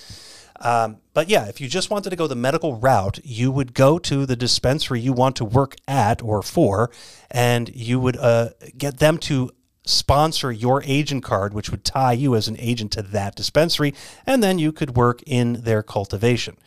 Um, 0.59 0.97
but 1.13 1.29
yeah, 1.29 1.45
if 1.45 1.61
you 1.61 1.67
just 1.67 1.89
wanted 1.89 2.09
to 2.09 2.15
go 2.15 2.27
the 2.27 2.35
medical 2.35 2.75
route, 2.75 3.19
you 3.23 3.51
would 3.51 3.73
go 3.73 3.97
to 3.99 4.25
the 4.25 4.35
dispensary 4.35 4.99
you 4.99 5.13
want 5.13 5.35
to 5.37 5.45
work 5.45 5.75
at 5.87 6.21
or 6.21 6.41
for, 6.41 6.91
and 7.31 7.69
you 7.73 7.99
would 7.99 8.17
uh, 8.17 8.49
get 8.77 8.99
them 8.99 9.17
to 9.19 9.51
sponsor 9.85 10.51
your 10.51 10.83
agent 10.85 11.23
card, 11.23 11.53
which 11.53 11.69
would 11.69 11.83
tie 11.83 12.13
you 12.13 12.35
as 12.35 12.47
an 12.47 12.57
agent 12.59 12.91
to 12.91 13.01
that 13.01 13.35
dispensary, 13.35 13.93
and 14.25 14.43
then 14.43 14.59
you 14.59 14.71
could 14.71 14.95
work 14.95 15.23
in 15.25 15.61
their 15.63 15.81
cultivation. 15.81 16.57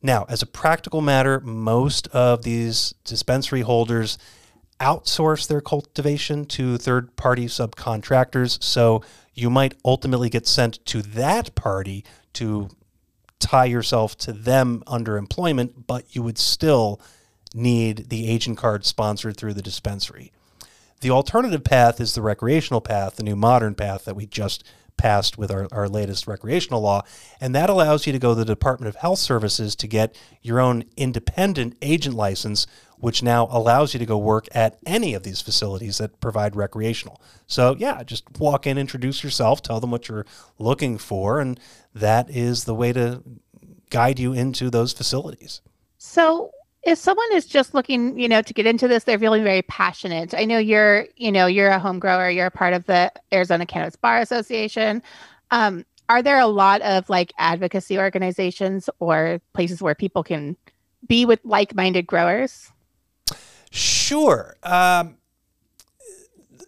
Now, 0.00 0.24
as 0.28 0.42
a 0.42 0.46
practical 0.46 1.00
matter, 1.00 1.40
most 1.40 2.08
of 2.08 2.42
these 2.42 2.94
dispensary 3.04 3.60
holders 3.60 4.18
outsource 4.80 5.46
their 5.46 5.60
cultivation 5.60 6.44
to 6.44 6.76
third 6.76 7.14
party 7.14 7.46
subcontractors. 7.46 8.60
So 8.62 9.02
you 9.32 9.48
might 9.48 9.74
ultimately 9.84 10.28
get 10.28 10.46
sent 10.46 10.84
to 10.86 11.02
that 11.02 11.54
party 11.54 12.04
to 12.34 12.68
tie 13.42 13.66
yourself 13.66 14.16
to 14.16 14.32
them 14.32 14.82
under 14.86 15.16
employment, 15.16 15.86
but 15.86 16.14
you 16.14 16.22
would 16.22 16.38
still 16.38 17.00
need 17.54 18.08
the 18.08 18.28
agent 18.28 18.56
card 18.56 18.86
sponsored 18.86 19.36
through 19.36 19.54
the 19.54 19.62
dispensary. 19.62 20.32
The 21.00 21.10
alternative 21.10 21.64
path 21.64 22.00
is 22.00 22.14
the 22.14 22.22
recreational 22.22 22.80
path, 22.80 23.16
the 23.16 23.24
new 23.24 23.36
modern 23.36 23.74
path 23.74 24.04
that 24.04 24.16
we 24.16 24.26
just 24.26 24.64
passed 24.96 25.36
with 25.36 25.50
our, 25.50 25.66
our 25.72 25.88
latest 25.88 26.26
recreational 26.26 26.80
law. 26.80 27.02
And 27.40 27.54
that 27.54 27.68
allows 27.68 28.06
you 28.06 28.12
to 28.12 28.18
go 28.18 28.30
to 28.30 28.34
the 28.36 28.44
Department 28.44 28.88
of 28.88 28.96
Health 28.96 29.18
Services 29.18 29.74
to 29.76 29.88
get 29.88 30.16
your 30.42 30.60
own 30.60 30.84
independent 30.96 31.76
agent 31.82 32.14
license, 32.14 32.66
which 33.02 33.20
now 33.20 33.48
allows 33.50 33.92
you 33.92 33.98
to 33.98 34.06
go 34.06 34.16
work 34.16 34.46
at 34.52 34.78
any 34.86 35.12
of 35.12 35.24
these 35.24 35.40
facilities 35.40 35.98
that 35.98 36.20
provide 36.20 36.54
recreational. 36.54 37.20
So, 37.48 37.74
yeah, 37.76 38.04
just 38.04 38.22
walk 38.38 38.64
in, 38.64 38.78
introduce 38.78 39.24
yourself, 39.24 39.60
tell 39.60 39.80
them 39.80 39.90
what 39.90 40.08
you're 40.08 40.24
looking 40.60 40.98
for, 40.98 41.40
and 41.40 41.58
that 41.92 42.30
is 42.30 42.62
the 42.62 42.76
way 42.76 42.92
to 42.92 43.24
guide 43.90 44.20
you 44.20 44.32
into 44.32 44.70
those 44.70 44.92
facilities. 44.92 45.62
So, 45.98 46.52
if 46.84 46.96
someone 46.96 47.26
is 47.32 47.46
just 47.46 47.74
looking, 47.74 48.16
you 48.16 48.28
know, 48.28 48.40
to 48.40 48.54
get 48.54 48.66
into 48.66 48.86
this, 48.86 49.02
they're 49.02 49.18
feeling 49.18 49.42
very 49.42 49.62
passionate. 49.62 50.32
I 50.32 50.44
know 50.44 50.58
you're, 50.58 51.08
you 51.16 51.32
know, 51.32 51.46
you're 51.46 51.70
a 51.70 51.80
home 51.80 51.98
grower, 51.98 52.30
you're 52.30 52.46
a 52.46 52.52
part 52.52 52.72
of 52.72 52.86
the 52.86 53.10
Arizona 53.32 53.66
Cannabis 53.66 53.96
Bar 53.96 54.20
Association. 54.20 55.02
Um, 55.50 55.84
are 56.08 56.22
there 56.22 56.38
a 56.38 56.46
lot 56.46 56.80
of 56.82 57.10
like 57.10 57.32
advocacy 57.36 57.98
organizations 57.98 58.88
or 59.00 59.40
places 59.54 59.82
where 59.82 59.96
people 59.96 60.22
can 60.22 60.56
be 61.08 61.24
with 61.24 61.40
like-minded 61.42 62.06
growers? 62.06 62.71
Sure. 63.72 64.58
Um, 64.62 65.16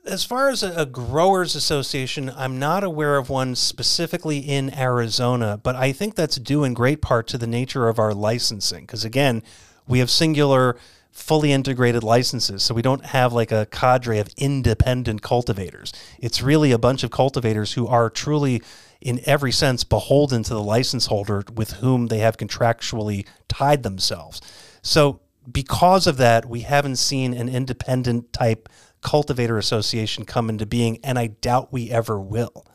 as 0.06 0.24
far 0.24 0.48
as 0.48 0.62
a, 0.62 0.72
a, 0.72 0.86
growers 0.86 1.54
association, 1.54 2.32
I'm 2.34 2.58
not 2.58 2.82
aware 2.82 3.18
of 3.18 3.28
one 3.28 3.54
specifically 3.56 4.38
in 4.38 4.72
Arizona, 4.74 5.60
but 5.62 5.76
I 5.76 5.92
think 5.92 6.14
that's 6.14 6.36
due 6.36 6.64
in 6.64 6.72
great 6.72 7.02
part 7.02 7.26
to 7.28 7.38
the 7.38 7.46
nature 7.46 7.88
of 7.88 7.98
our 7.98 8.14
licensing. 8.14 8.84
Because 8.84 9.04
again, 9.04 9.42
we 9.86 9.98
have 9.98 10.08
singular, 10.08 10.78
fully 11.10 11.52
integrated 11.52 12.02
licenses. 12.02 12.62
So 12.62 12.74
we 12.74 12.80
don't 12.80 13.04
have 13.04 13.34
like 13.34 13.52
a 13.52 13.66
cadre 13.66 14.18
of 14.18 14.30
independent 14.38 15.20
cultivators. 15.20 15.92
It's 16.18 16.40
really 16.40 16.72
a 16.72 16.78
bunch 16.78 17.04
of 17.04 17.10
cultivators 17.10 17.74
who 17.74 17.86
are 17.86 18.08
truly, 18.08 18.62
in 19.02 19.20
every 19.26 19.52
sense, 19.52 19.84
beholden 19.84 20.42
to 20.44 20.54
the 20.54 20.62
license 20.62 21.06
holder 21.06 21.44
with 21.54 21.74
whom 21.74 22.06
they 22.06 22.20
have 22.20 22.38
contractually 22.38 23.26
tied 23.46 23.82
themselves. 23.82 24.40
So 24.80 25.20
because 25.50 26.06
of 26.06 26.16
that, 26.18 26.46
we 26.46 26.60
haven't 26.60 26.96
seen 26.96 27.34
an 27.34 27.48
independent 27.48 28.32
type 28.32 28.68
cultivator 29.00 29.58
association 29.58 30.24
come 30.24 30.48
into 30.48 30.66
being, 30.66 30.98
and 31.04 31.18
I 31.18 31.28
doubt 31.28 31.72
we 31.72 31.90
ever 31.90 32.18
will. 32.18 32.66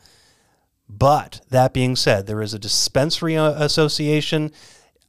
But 0.88 1.40
that 1.50 1.72
being 1.72 1.96
said, 1.96 2.26
there 2.26 2.42
is 2.42 2.54
a 2.54 2.58
dispensary 2.58 3.36
uh, 3.36 3.52
association 3.64 4.52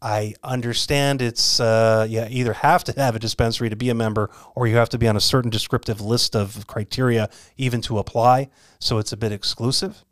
I 0.02 0.34
understand 0.44 1.22
it's 1.22 1.60
uh, 1.60 2.08
either 2.10 2.54
have 2.54 2.84
to 2.86 2.94
have 2.94 3.16
a 3.16 3.20
dispensary 3.20 3.70
to 3.70 3.76
be 3.76 3.90
a 3.90 3.94
member, 3.94 4.32
or 4.56 4.66
you 4.66 4.76
have 4.78 4.90
to 4.90 4.98
be 4.98 5.08
on 5.08 5.16
a 5.16 5.22
certain 5.22 5.52
descriptive 5.52 6.02
list 6.02 6.36
of 6.36 6.66
criteria 6.66 7.30
even 7.56 7.82
to 7.82 8.00
apply. 8.00 8.50
So 8.80 8.98
it's 8.98 9.12
a 9.12 9.18
bit 9.18 9.32
exclusive. 9.32 10.04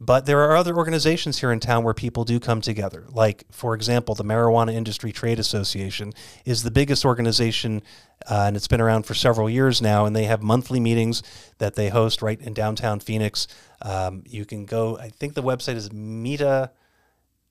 But 0.00 0.26
there 0.26 0.40
are 0.42 0.56
other 0.56 0.76
organizations 0.76 1.38
here 1.38 1.50
in 1.50 1.60
town 1.60 1.82
where 1.82 1.94
people 1.94 2.24
do 2.24 2.38
come 2.38 2.60
together. 2.60 3.04
Like, 3.08 3.44
for 3.50 3.74
example, 3.74 4.14
the 4.14 4.24
Marijuana 4.24 4.72
Industry 4.72 5.10
Trade 5.10 5.38
Association 5.38 6.12
is 6.44 6.62
the 6.62 6.70
biggest 6.70 7.04
organization, 7.04 7.82
uh, 8.30 8.44
and 8.46 8.56
it's 8.56 8.68
been 8.68 8.80
around 8.80 9.04
for 9.04 9.14
several 9.14 9.50
years 9.50 9.82
now. 9.82 10.06
And 10.06 10.14
they 10.14 10.24
have 10.24 10.42
monthly 10.42 10.78
meetings 10.78 11.22
that 11.58 11.74
they 11.74 11.88
host 11.88 12.22
right 12.22 12.40
in 12.40 12.54
downtown 12.54 13.00
Phoenix. 13.00 13.48
Um, 13.82 14.22
you 14.26 14.44
can 14.44 14.66
go, 14.66 14.96
I 14.98 15.08
think 15.08 15.34
the 15.34 15.42
website 15.42 15.74
is 15.74 15.92
MITA 15.92 16.70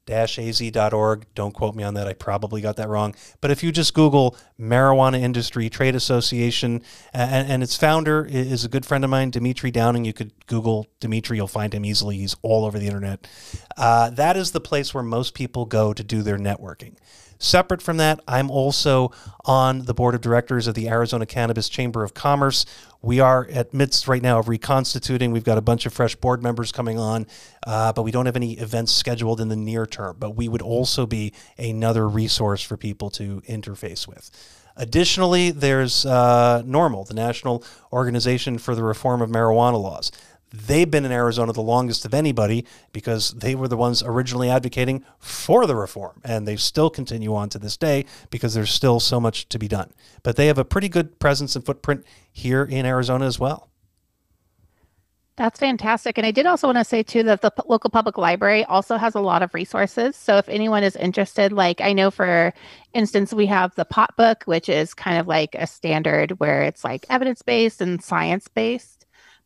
az.org. 0.10 1.26
Don't 1.36 1.54
quote 1.54 1.76
me 1.76 1.84
on 1.84 1.94
that. 1.96 2.08
I 2.08 2.14
probably 2.14 2.62
got 2.62 2.76
that 2.78 2.90
wrong. 2.90 3.16
But 3.42 3.52
if 3.52 3.64
you 3.64 3.72
just 3.72 3.94
Google 3.94 4.36
Marijuana 4.60 5.20
Industry 5.20 5.70
Trade 5.70 5.96
Association, 5.96 6.82
and, 7.14 7.50
and, 7.50 7.64
its 7.64 7.76
founder 7.76 8.26
is 8.26 8.64
a 8.64 8.70
good 8.70 8.86
friend 8.86 9.04
of 9.04 9.10
mine, 9.10 9.30
Demitri 9.30 9.72
Downing. 9.72 10.06
You 10.06 10.14
could 10.14 10.32
Google 10.48 10.88
Demitri, 11.00 11.38
you'll 11.38 11.48
find 11.48 11.74
him 11.74 11.86
easily. 11.86 12.18
He's 12.18 12.36
all 12.42 12.66
over 12.66 12.80
the 12.80 12.88
internet. 12.88 13.28
Uh, 13.78 14.10
that 14.12 14.38
is 14.38 14.52
the 14.52 14.62
place 14.62 14.94
where 14.94 15.04
most 15.04 15.34
people 15.34 15.66
go 15.66 15.94
to 15.94 16.04
do 16.04 16.22
their 16.22 16.38
networking. 16.38 16.96
Separate 17.40 17.82
from 17.82 17.98
that, 17.98 18.20
I'm 18.28 18.50
also 18.50 19.12
on 19.46 19.86
the 19.86 19.94
board 19.94 20.16
of 20.16 20.22
directors 20.22 20.66
of 20.68 20.74
the 20.74 20.90
Arizona 20.90 21.26
Cannabis 21.26 21.70
Chamber 21.70 22.04
of 22.04 22.14
Commerce. 22.14 22.66
We 23.02 23.20
are 23.20 23.48
at 23.52 23.74
midst 23.74 24.08
right 24.08 24.22
now 24.22 24.40
of 24.40 24.48
reconstituting. 24.48 25.32
We've 25.32 25.44
got 25.44 25.58
a 25.58 25.62
bunch 25.62 25.86
of 25.86 25.94
fresh 25.94 26.16
board 26.16 26.42
members 26.42 26.72
coming 26.72 26.98
on, 26.98 27.28
uh, 27.66 27.94
but 27.94 28.04
we 28.04 28.12
don't 28.12 28.26
have 28.26 28.36
any 28.36 28.54
events 28.54 28.92
scheduled 28.92 29.40
in 29.40 29.50
the 29.50 29.56
near 29.56 29.86
term. 29.86 30.18
But 30.20 30.36
we 30.36 30.48
would 30.48 30.62
also 30.62 31.06
be 31.06 31.34
another 31.58 32.08
resource 32.08 32.62
for 32.62 32.76
people 32.76 33.10
to 33.12 33.42
interface 33.42 34.08
with. 34.08 34.32
Additionally, 34.76 35.50
there's 35.50 36.06
uh, 36.06 36.62
NORML, 36.64 37.08
the 37.08 37.16
National 37.16 37.64
Organization 37.92 38.60
for 38.60 38.76
the 38.76 38.84
Reform 38.84 39.22
of 39.22 39.30
Marijuana 39.30 39.82
Laws. 39.82 40.12
They've 40.52 40.90
been 40.90 41.06
in 41.06 41.12
Arizona 41.12 41.52
the 41.52 41.62
longest 41.62 42.06
of 42.06 42.14
anybody 42.14 42.66
because 42.94 43.32
they 43.32 43.54
were 43.54 43.68
the 43.68 43.78
ones 43.78 44.02
originally 44.02 44.50
advocating 44.50 45.04
for 45.20 45.66
the 45.66 45.76
reform. 45.76 46.22
And 46.24 46.48
they 46.48 46.56
still 46.56 46.90
continue 46.90 47.36
on 47.36 47.50
to 47.50 47.60
this 47.60 47.76
day 47.76 48.06
because 48.30 48.54
there's 48.54 48.72
still 48.72 49.00
so 49.00 49.20
much 49.20 49.50
to 49.50 49.60
be 49.60 49.68
done. 49.68 49.92
But 50.24 50.36
they 50.36 50.48
have 50.48 50.58
a 50.58 50.66
pretty 50.66 50.90
good 50.90 51.20
presence 51.20 51.56
and 51.56 51.66
footprint 51.66 52.06
here 52.32 52.64
in 52.64 52.86
Arizona 52.86 53.26
as 53.26 53.40
well. 53.40 53.70
That's 55.38 55.60
fantastic. 55.60 56.18
And 56.18 56.26
I 56.26 56.32
did 56.32 56.48
also 56.48 56.68
want 56.68 56.80
to 56.80 56.84
say, 56.84 57.04
too, 57.04 57.22
that 57.24 57.42
the 57.42 57.54
local 57.68 57.92
public 57.92 58.18
library 58.18 58.66
also 58.66 58.98
has 58.98 59.14
a 59.14 59.20
lot 59.20 59.44
of 59.44 59.54
resources. 59.54 60.16
So 60.16 60.38
if 60.38 60.50
anyone 60.50 60.84
is 60.84 60.96
interested, 60.96 61.54
like 61.54 61.80
I 61.80 61.94
know, 61.94 62.10
for 62.10 62.52
instance, 62.94 63.34
we 63.34 63.46
have 63.46 63.76
the 63.76 63.86
pot 63.86 64.18
book, 64.18 64.46
which 64.46 64.68
is 64.68 64.96
kind 64.96 65.20
of 65.20 65.28
like 65.28 65.54
a 65.54 65.68
standard 65.68 66.40
where 66.40 66.64
it's 66.64 66.84
like 66.84 67.06
evidence 67.12 67.44
based 67.44 67.82
and 67.82 68.04
science 68.04 68.48
based. 68.48 68.97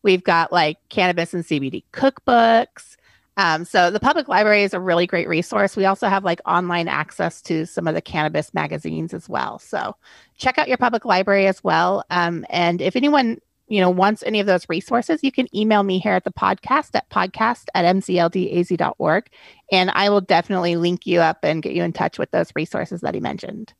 We've 0.04 0.24
got 0.24 0.52
like 0.52 0.78
cannabis 0.90 1.34
and 1.34 1.44
CBD 1.44 1.84
cookbooks. 1.94 2.98
Um, 3.38 3.66
so 3.66 3.90
the 3.90 4.00
public 4.00 4.28
library 4.28 4.64
is 4.64 4.74
a 4.74 4.80
really 4.80 5.08
great 5.08 5.28
resource. 5.28 5.76
We 5.76 5.86
also 5.86 6.08
have 6.08 6.24
like 6.24 6.42
online 6.46 6.88
access 6.88 7.42
to 7.44 7.66
some 7.66 7.88
of 7.88 7.96
the 7.96 8.02
cannabis 8.02 8.54
magazines 8.54 9.14
as 9.14 9.30
well. 9.30 9.58
So 9.58 9.96
check 10.38 10.58
out 10.58 10.68
your 10.68 10.78
public 10.78 11.06
library 11.06 11.48
as 11.48 11.64
well. 11.64 12.04
Um, 12.10 12.46
and 12.50 12.82
if 12.82 12.96
anyone 12.96 13.40
you 13.68 13.80
know 13.80 13.90
wants 13.90 14.22
any 14.24 14.42
of 14.42 14.48
those 14.48 14.68
resources, 14.68 15.24
you 15.24 15.32
can 15.32 15.48
email 15.56 15.84
me 15.84 15.98
here 15.98 16.14
at 16.14 16.26
the 16.26 16.32
podcast 16.32 16.90
at 16.94 17.10
podcast 17.10 17.66
at 17.74 17.86
mcldaz.org, 17.96 19.30
and 19.72 19.92
I 19.92 20.10
will 20.10 20.22
definitely 20.22 20.76
link 20.76 21.08
you 21.08 21.22
up 21.22 21.40
and 21.44 21.64
get 21.64 21.74
you 21.74 21.84
in 21.84 21.94
touch 21.94 22.20
with 22.20 22.32
those 22.32 22.52
resources 22.54 23.00
that 23.00 23.16
he 23.16 23.22
mentioned. 23.22 23.74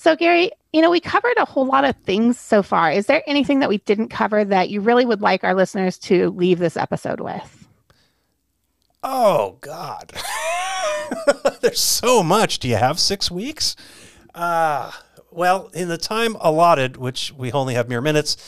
So, 0.00 0.16
Gary, 0.16 0.50
you 0.72 0.80
know, 0.80 0.90
we 0.90 0.98
covered 0.98 1.36
a 1.36 1.44
whole 1.44 1.66
lot 1.66 1.84
of 1.84 1.94
things 1.94 2.40
so 2.40 2.62
far. 2.62 2.90
Is 2.90 3.04
there 3.04 3.22
anything 3.26 3.58
that 3.58 3.68
we 3.68 3.76
didn't 3.76 4.08
cover 4.08 4.46
that 4.46 4.70
you 4.70 4.80
really 4.80 5.04
would 5.04 5.20
like 5.20 5.44
our 5.44 5.54
listeners 5.54 5.98
to 5.98 6.30
leave 6.30 6.58
this 6.58 6.78
episode 6.78 7.20
with? 7.20 7.68
Oh, 9.02 9.58
God. 9.60 10.14
There's 11.60 11.80
so 11.80 12.22
much. 12.22 12.60
Do 12.60 12.68
you 12.68 12.76
have 12.76 12.98
six 12.98 13.30
weeks? 13.30 13.76
Uh, 14.34 14.90
well, 15.30 15.68
in 15.74 15.88
the 15.88 15.98
time 15.98 16.34
allotted, 16.40 16.96
which 16.96 17.34
we 17.36 17.52
only 17.52 17.74
have 17.74 17.90
mere 17.90 18.00
minutes, 18.00 18.38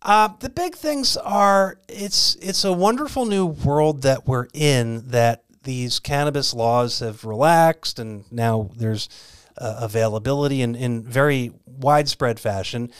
uh, 0.00 0.30
the 0.40 0.48
big 0.48 0.74
things 0.74 1.18
are 1.18 1.80
it's 1.86 2.36
it's 2.36 2.64
a 2.64 2.72
wonderful 2.72 3.26
new 3.26 3.44
world 3.44 4.00
that 4.02 4.26
we're 4.26 4.48
in 4.54 5.06
that 5.08 5.44
these 5.64 5.98
cannabis 5.98 6.54
laws 6.54 7.00
have 7.00 7.26
relaxed 7.26 7.98
and 7.98 8.24
now 8.32 8.70
there's 8.74 9.10
uh, 9.58 9.76
availability 9.80 10.62
in, 10.62 10.74
in 10.74 11.02
very 11.02 11.52
widespread 11.66 12.40
fashion. 12.40 12.90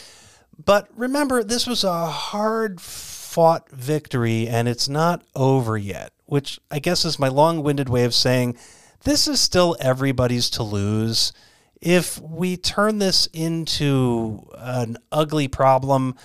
But 0.63 0.89
remember, 0.97 1.43
this 1.43 1.67
was 1.67 1.85
a 1.85 2.07
hard 2.07 2.81
fought 2.81 3.69
victory 3.71 4.47
and 4.47 4.69
it's 4.69 4.89
not 4.89 5.25
over 5.35 5.77
yet, 5.77 6.13
which 6.27 6.61
I 6.71 6.79
guess 6.79 7.05
is 7.05 7.19
my 7.19 7.29
long 7.29 7.63
winded 7.63 7.89
way 7.89 8.05
of 8.05 8.15
saying 8.15 8.57
this 9.05 9.29
is 9.29 9.41
still 9.41 9.77
everybody's 9.81 10.49
to 10.51 10.63
lose. 10.63 11.33
If 11.81 12.21
we 12.21 12.57
turn 12.57 12.99
this 12.99 13.27
into 13.33 14.49
an 14.57 14.97
ugly 15.13 15.49
problem, 15.49 16.17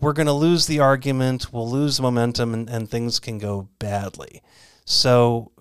we're 0.00 0.14
going 0.14 0.26
to 0.26 0.32
lose 0.32 0.66
the 0.66 0.80
argument, 0.80 1.52
we'll 1.52 1.70
lose 1.70 2.00
momentum, 2.00 2.54
and, 2.54 2.68
and 2.68 2.90
things 2.90 3.20
can 3.20 3.38
go 3.38 3.68
badly. 3.78 4.42
So, 4.84 5.51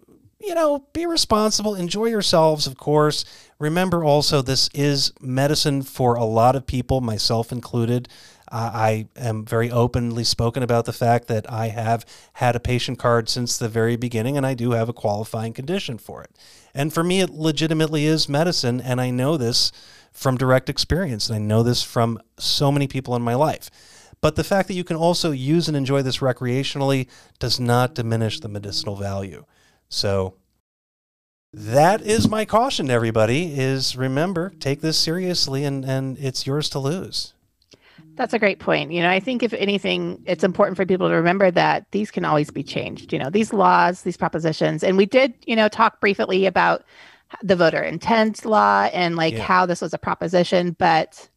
you 0.43 0.55
know, 0.55 0.85
be 0.93 1.05
responsible, 1.05 1.75
enjoy 1.75 2.05
yourselves, 2.05 2.67
of 2.67 2.77
course. 2.77 3.25
Remember 3.59 4.03
also, 4.03 4.41
this 4.41 4.69
is 4.73 5.13
medicine 5.21 5.83
for 5.83 6.15
a 6.15 6.23
lot 6.23 6.55
of 6.55 6.65
people, 6.65 7.01
myself 7.01 7.51
included. 7.51 8.07
Uh, 8.51 8.71
I 8.73 9.07
am 9.15 9.45
very 9.45 9.71
openly 9.71 10.23
spoken 10.23 10.61
about 10.61 10.85
the 10.85 10.93
fact 10.93 11.27
that 11.27 11.49
I 11.49 11.67
have 11.67 12.05
had 12.33 12.55
a 12.55 12.59
patient 12.59 12.99
card 12.99 13.29
since 13.29 13.57
the 13.57 13.69
very 13.69 13.95
beginning, 13.95 14.35
and 14.35 14.45
I 14.45 14.53
do 14.53 14.71
have 14.71 14.89
a 14.89 14.93
qualifying 14.93 15.53
condition 15.53 15.97
for 15.97 16.21
it. 16.21 16.31
And 16.73 16.93
for 16.93 17.03
me, 17.03 17.21
it 17.21 17.29
legitimately 17.29 18.05
is 18.05 18.27
medicine, 18.27 18.81
and 18.81 18.99
I 18.99 19.09
know 19.09 19.37
this 19.37 19.71
from 20.11 20.37
direct 20.37 20.69
experience, 20.69 21.29
and 21.29 21.35
I 21.35 21.39
know 21.39 21.63
this 21.63 21.81
from 21.83 22.19
so 22.37 22.71
many 22.71 22.87
people 22.87 23.15
in 23.15 23.21
my 23.21 23.35
life. 23.35 23.69
But 24.19 24.35
the 24.35 24.43
fact 24.43 24.67
that 24.67 24.75
you 24.75 24.83
can 24.83 24.97
also 24.97 25.31
use 25.31 25.67
and 25.67 25.77
enjoy 25.77 26.01
this 26.01 26.17
recreationally 26.17 27.07
does 27.39 27.59
not 27.59 27.95
diminish 27.95 28.39
the 28.39 28.49
medicinal 28.49 28.95
value. 28.95 29.45
So 29.91 30.35
that 31.53 32.01
is 32.01 32.29
my 32.29 32.45
caution 32.45 32.87
to 32.87 32.93
everybody 32.93 33.59
is 33.59 33.97
remember 33.97 34.53
take 34.59 34.79
this 34.79 34.97
seriously 34.97 35.65
and 35.65 35.83
and 35.83 36.17
it's 36.17 36.47
yours 36.47 36.69
to 36.69 36.79
lose. 36.79 37.33
That's 38.15 38.33
a 38.33 38.39
great 38.39 38.59
point. 38.59 38.91
You 38.93 39.01
know 39.01 39.09
i 39.09 39.19
think 39.19 39.43
if 39.43 39.53
anything 39.53 40.23
it's 40.25 40.45
important 40.45 40.77
for 40.77 40.85
people 40.85 41.09
to 41.09 41.15
remember 41.15 41.51
that 41.51 41.85
these 41.91 42.09
can 42.09 42.23
always 42.23 42.49
be 42.49 42.63
changed 42.63 43.11
you 43.11 43.19
know 43.19 43.29
these 43.29 43.51
laws 43.53 44.01
these 44.03 44.17
propositions. 44.17 44.83
And 44.83 44.95
we 44.95 45.05
did 45.05 45.33
you 45.45 45.57
know 45.57 45.67
talk 45.67 45.99
briefly 45.99 46.45
about 46.45 46.85
the 47.43 47.57
voter 47.57 47.81
intent 47.81 48.45
law 48.45 48.89
and 48.93 49.17
like 49.17 49.33
yeah. 49.33 49.43
how 49.43 49.65
this 49.65 49.81
was 49.81 49.93
a 49.93 49.97
proposition 49.97 50.75
but 50.79 51.29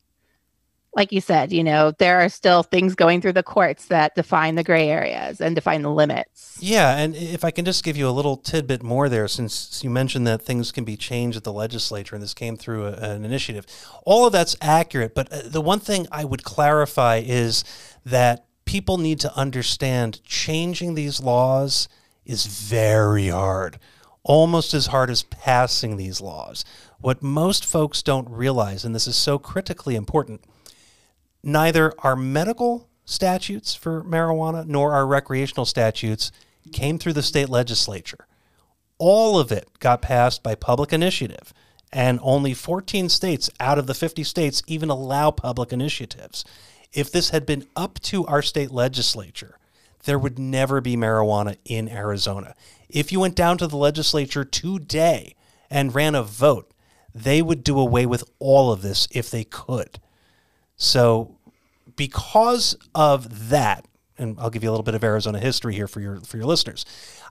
like 0.94 1.11
you 1.11 1.20
said, 1.20 1.52
you 1.52 1.64
know, 1.64 1.92
there 1.98 2.20
are 2.20 2.28
still 2.28 2.62
things 2.62 2.94
going 2.94 3.20
through 3.20 3.33
the 3.33 3.42
courts 3.42 3.87
that 3.87 4.14
define 4.14 4.54
the 4.54 4.62
gray 4.62 4.88
areas 4.88 5.40
and 5.40 5.54
define 5.54 5.83
the 5.83 5.90
limits. 5.90 6.57
Yeah, 6.61 6.96
and 6.96 7.16
if 7.16 7.44
I 7.44 7.50
can 7.50 7.64
just 7.64 7.83
give 7.83 7.96
you 7.96 8.09
a 8.09 8.11
little 8.11 8.37
tidbit 8.37 8.83
more 8.83 9.09
there, 9.09 9.26
since 9.26 9.83
you 9.83 9.90
mentioned 9.90 10.26
that 10.26 10.42
things 10.42 10.70
can 10.70 10.85
be 10.85 10.96
changed 10.96 11.37
at 11.37 11.44
the 11.44 11.52
legislature 11.52 12.14
and 12.14 12.22
this 12.22 12.35
came 12.35 12.57
through 12.57 12.87
a, 12.87 12.92
an 12.92 13.24
initiative, 13.24 13.66
all 14.04 14.26
of 14.26 14.33
that's 14.33 14.57
accurate. 14.61 15.14
But 15.14 15.33
uh, 15.33 15.42
the 15.44 15.61
one 15.61 15.80
thing 15.80 16.07
I 16.12 16.24
would 16.24 16.44
clarify 16.44 17.22
is 17.24 17.64
that 18.04 18.44
people 18.64 18.98
need 18.98 19.20
to 19.20 19.37
understand 19.37 20.22
changing 20.24 20.94
these 20.94 21.20
laws 21.20 21.88
is 22.24 22.46
very 22.46 23.28
hard, 23.28 23.78
almost 24.22 24.74
as 24.74 24.87
hard 24.87 25.11
as 25.11 25.24
passing 25.24 25.96
these 25.96 26.20
laws. 26.20 26.64
What 27.00 27.22
most 27.22 27.66
folks 27.66 28.02
don't 28.02 28.30
realize, 28.30 28.85
and 28.85 28.94
this 28.94 29.07
is 29.07 29.16
so 29.16 29.38
critically 29.38 29.94
important, 29.94 30.40
neither 31.44 31.92
our 31.98 32.16
medical 32.16 32.88
statutes 33.04 33.74
for 33.74 34.02
marijuana 34.02 34.66
nor 34.66 34.92
our 34.94 35.07
recreational 35.07 35.66
statutes 35.66 36.33
came 36.72 36.98
through 36.98 37.12
the 37.12 37.22
state 37.22 37.48
legislature. 37.48 38.26
All 38.98 39.38
of 39.38 39.52
it 39.52 39.68
got 39.78 40.00
passed 40.02 40.42
by 40.42 40.54
public 40.54 40.92
initiative, 40.92 41.52
and 41.92 42.18
only 42.22 42.54
14 42.54 43.09
states 43.09 43.50
out 43.61 43.78
of 43.78 43.87
the 43.87 43.94
50 43.94 44.24
states 44.24 44.62
even 44.66 44.88
allow 44.88 45.30
public 45.30 45.72
initiatives. 45.72 46.44
If 46.92 47.12
this 47.12 47.30
had 47.30 47.44
been 47.44 47.66
up 47.76 48.00
to 48.02 48.24
our 48.26 48.40
state 48.40 48.70
legislature, 48.70 49.59
there 50.04 50.18
would 50.18 50.38
never 50.38 50.80
be 50.80 50.96
marijuana 50.96 51.57
in 51.64 51.88
Arizona. 51.88 52.54
If 52.88 53.12
you 53.12 53.20
went 53.20 53.35
down 53.35 53.59
to 53.59 53.66
the 53.66 53.76
legislature 53.76 54.44
today 54.44 55.35
and 55.70 55.94
ran 55.94 56.14
a 56.14 56.22
vote, 56.22 56.72
they 57.14 57.42
would 57.42 57.64
do 57.64 57.78
away 57.78 58.07
with 58.07 58.24
all 58.38 58.72
of 58.72 58.83
this 58.83 59.09
if 59.11 59.30
they 59.30 59.44
could. 59.44 59.98
So, 60.76 61.34
because 61.96 62.76
of 62.94 63.50
that, 63.50 63.87
and 64.18 64.38
I'll 64.38 64.50
give 64.50 64.62
you 64.62 64.70
a 64.70 64.72
little 64.72 64.85
bit 64.85 64.94
of 64.94 65.02
Arizona 65.02 65.38
history 65.38 65.74
here 65.74 65.88
for 65.88 66.00
your 66.00 66.20
for 66.20 66.37
your 66.37 66.46
listeners. 66.46 66.85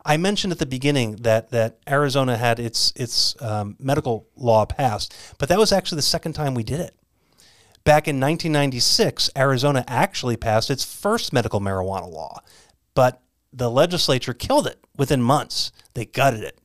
I 0.05 0.17
mentioned 0.17 0.51
at 0.51 0.59
the 0.59 0.65
beginning 0.65 1.17
that 1.17 1.51
that 1.51 1.79
Arizona 1.87 2.37
had 2.37 2.59
its 2.59 2.91
its 2.95 3.41
um, 3.41 3.75
medical 3.79 4.27
law 4.35 4.65
passed, 4.65 5.15
but 5.37 5.49
that 5.49 5.59
was 5.59 5.71
actually 5.71 5.97
the 5.97 6.03
second 6.03 6.33
time 6.33 6.53
we 6.53 6.63
did 6.63 6.79
it. 6.79 6.95
Back 7.83 8.07
in 8.07 8.15
1996, 8.19 9.29
Arizona 9.35 9.83
actually 9.87 10.37
passed 10.37 10.69
its 10.69 10.85
first 10.85 11.33
medical 11.33 11.59
marijuana 11.59 12.09
law, 12.09 12.39
but 12.95 13.21
the 13.51 13.69
legislature 13.69 14.33
killed 14.33 14.67
it 14.67 14.79
within 14.97 15.21
months. 15.21 15.71
They 15.93 16.05
gutted 16.05 16.43
it. 16.43 16.57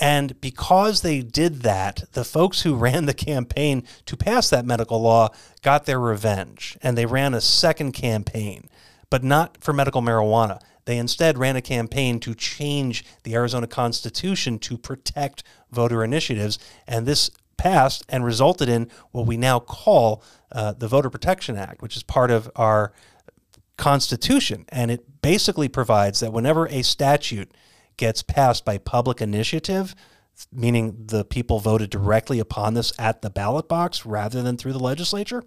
And 0.00 0.40
because 0.40 1.02
they 1.02 1.20
did 1.20 1.60
that, 1.60 2.04
the 2.12 2.24
folks 2.24 2.62
who 2.62 2.74
ran 2.86 3.04
the 3.06 3.14
campaign 3.14 3.84
to 4.06 4.16
pass 4.16 4.50
that 4.50 4.64
medical 4.64 5.00
law 5.00 5.28
got 5.62 5.84
their 5.84 6.00
revenge 6.00 6.78
and 6.82 6.96
they 6.96 7.06
ran 7.06 7.34
a 7.34 7.40
second 7.40 7.92
campaign, 7.92 8.68
but 9.10 9.22
not 9.22 9.62
for 9.62 9.72
medical 9.72 10.00
marijuana. 10.00 10.60
They 10.86 10.96
instead 10.96 11.38
ran 11.38 11.56
a 11.56 11.62
campaign 11.62 12.18
to 12.20 12.34
change 12.34 13.04
the 13.22 13.34
Arizona 13.34 13.66
Constitution 13.66 14.58
to 14.60 14.78
protect 14.78 15.44
voter 15.70 16.02
initiatives. 16.02 16.58
And 16.88 17.06
this 17.06 17.30
passed 17.58 18.02
and 18.08 18.24
resulted 18.24 18.70
in 18.70 18.90
what 19.10 19.26
we 19.26 19.36
now 19.36 19.60
call 19.60 20.22
uh, 20.50 20.72
the 20.72 20.88
Voter 20.88 21.10
Protection 21.10 21.56
Act, 21.56 21.82
which 21.82 21.94
is 21.94 22.02
part 22.02 22.30
of 22.30 22.50
our 22.56 22.92
Constitution. 23.76 24.64
And 24.70 24.90
it 24.90 25.22
basically 25.22 25.68
provides 25.68 26.20
that 26.20 26.32
whenever 26.32 26.66
a 26.68 26.82
statute 26.82 27.52
gets 28.00 28.22
passed 28.22 28.64
by 28.64 28.78
public 28.78 29.20
initiative, 29.20 29.94
meaning 30.50 31.04
the 31.06 31.24
people 31.24 31.60
voted 31.60 31.90
directly 31.90 32.40
upon 32.40 32.72
this 32.74 32.92
at 32.98 33.20
the 33.20 33.28
ballot 33.30 33.68
box 33.68 34.06
rather 34.06 34.42
than 34.42 34.56
through 34.56 34.72
the 34.72 34.80
legislature, 34.80 35.44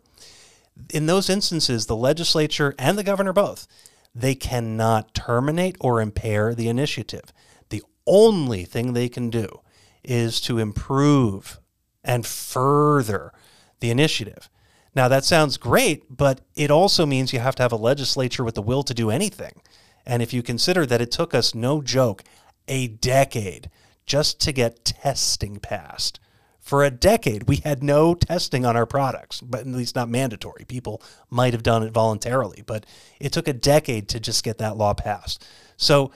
in 0.94 1.08
those 1.08 1.30
instances, 1.30 1.86
the 1.86 1.96
legislature 1.96 2.74
and 2.78 2.98
the 2.98 3.04
governor 3.04 3.34
both, 3.34 3.68
they 4.16 4.36
cannot 4.36 5.14
terminate 5.14 5.76
or 5.80 6.00
impair 6.00 6.54
the 6.54 6.68
initiative. 6.68 7.34
The 7.70 7.84
only 8.06 8.66
thing 8.66 8.94
they 8.94 9.10
can 9.10 9.30
do 9.30 9.62
is 10.04 10.40
to 10.42 10.60
improve 10.60 11.60
and 12.04 12.26
further 12.26 13.32
the 13.80 13.90
initiative. 13.90 14.50
Now, 14.96 15.08
that 15.08 15.26
sounds 15.26 15.58
great, 15.58 16.16
but 16.16 16.42
it 16.56 16.70
also 16.70 17.06
means 17.06 17.34
you 17.34 17.40
have 17.40 17.56
to 17.56 17.64
have 17.64 17.72
a 17.72 17.78
legislature 17.78 18.44
with 18.44 18.54
the 18.56 18.62
will 18.62 18.84
to 18.84 18.94
do 18.94 19.10
anything. 19.10 19.62
And 20.06 20.22
if 20.22 20.34
you 20.34 20.44
consider 20.44 20.86
that 20.86 21.02
it 21.02 21.12
took 21.12 21.34
us, 21.34 21.56
no 21.56 21.82
joke, 21.82 22.24
a 22.68 22.88
decade 22.88 23.70
just 24.06 24.40
to 24.42 24.52
get 24.52 24.86
testing 24.86 25.58
passed. 25.60 26.20
For 26.60 26.84
a 26.84 26.92
decade, 26.92 27.44
we 27.44 27.58
had 27.58 27.84
no 27.84 28.16
testing 28.16 28.66
on 28.66 28.78
our 28.78 28.86
products, 28.86 29.42
but 29.42 29.62
at 29.62 29.68
least 29.68 29.96
not 29.96 30.08
mandatory. 30.08 30.64
People 30.66 31.02
might 31.30 31.52
have 31.52 31.62
done 31.62 31.84
it 31.84 31.92
voluntarily, 31.92 32.64
but 32.66 32.86
it 33.20 33.34
took 33.34 33.50
a 33.50 33.54
decade 33.54 34.08
to 34.10 34.20
just 34.20 34.46
get 34.46 34.60
that 34.60 34.78
law 34.78 34.94
passed. 34.94 35.46
So, 35.76 36.12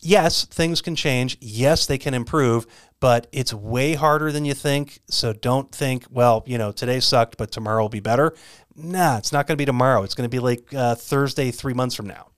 yes, 0.00 0.46
things 0.46 0.80
can 0.80 0.96
change. 0.96 1.36
Yes, 1.40 1.84
they 1.84 1.98
can 1.98 2.14
improve, 2.14 2.66
but 3.00 3.26
it's 3.32 3.52
way 3.52 3.92
harder 3.92 4.32
than 4.32 4.46
you 4.46 4.54
think. 4.54 5.00
So 5.10 5.34
don't 5.34 5.70
think, 5.70 6.06
well, 6.10 6.42
you 6.46 6.56
know, 6.56 6.72
today 6.72 7.00
sucked, 7.00 7.36
but 7.36 7.50
tomorrow 7.50 7.82
will 7.82 7.90
be 7.90 8.00
better. 8.00 8.34
Nah, 8.74 9.18
it's 9.18 9.32
not 9.32 9.46
going 9.46 9.56
to 9.56 9.60
be 9.60 9.66
tomorrow. 9.66 10.04
It's 10.04 10.14
going 10.14 10.28
to 10.28 10.34
be 10.34 10.40
like 10.40 10.72
uh, 10.72 10.94
Thursday, 10.94 11.50
three 11.50 11.74
months 11.74 11.94
from 11.94 12.06
now. 12.06 12.28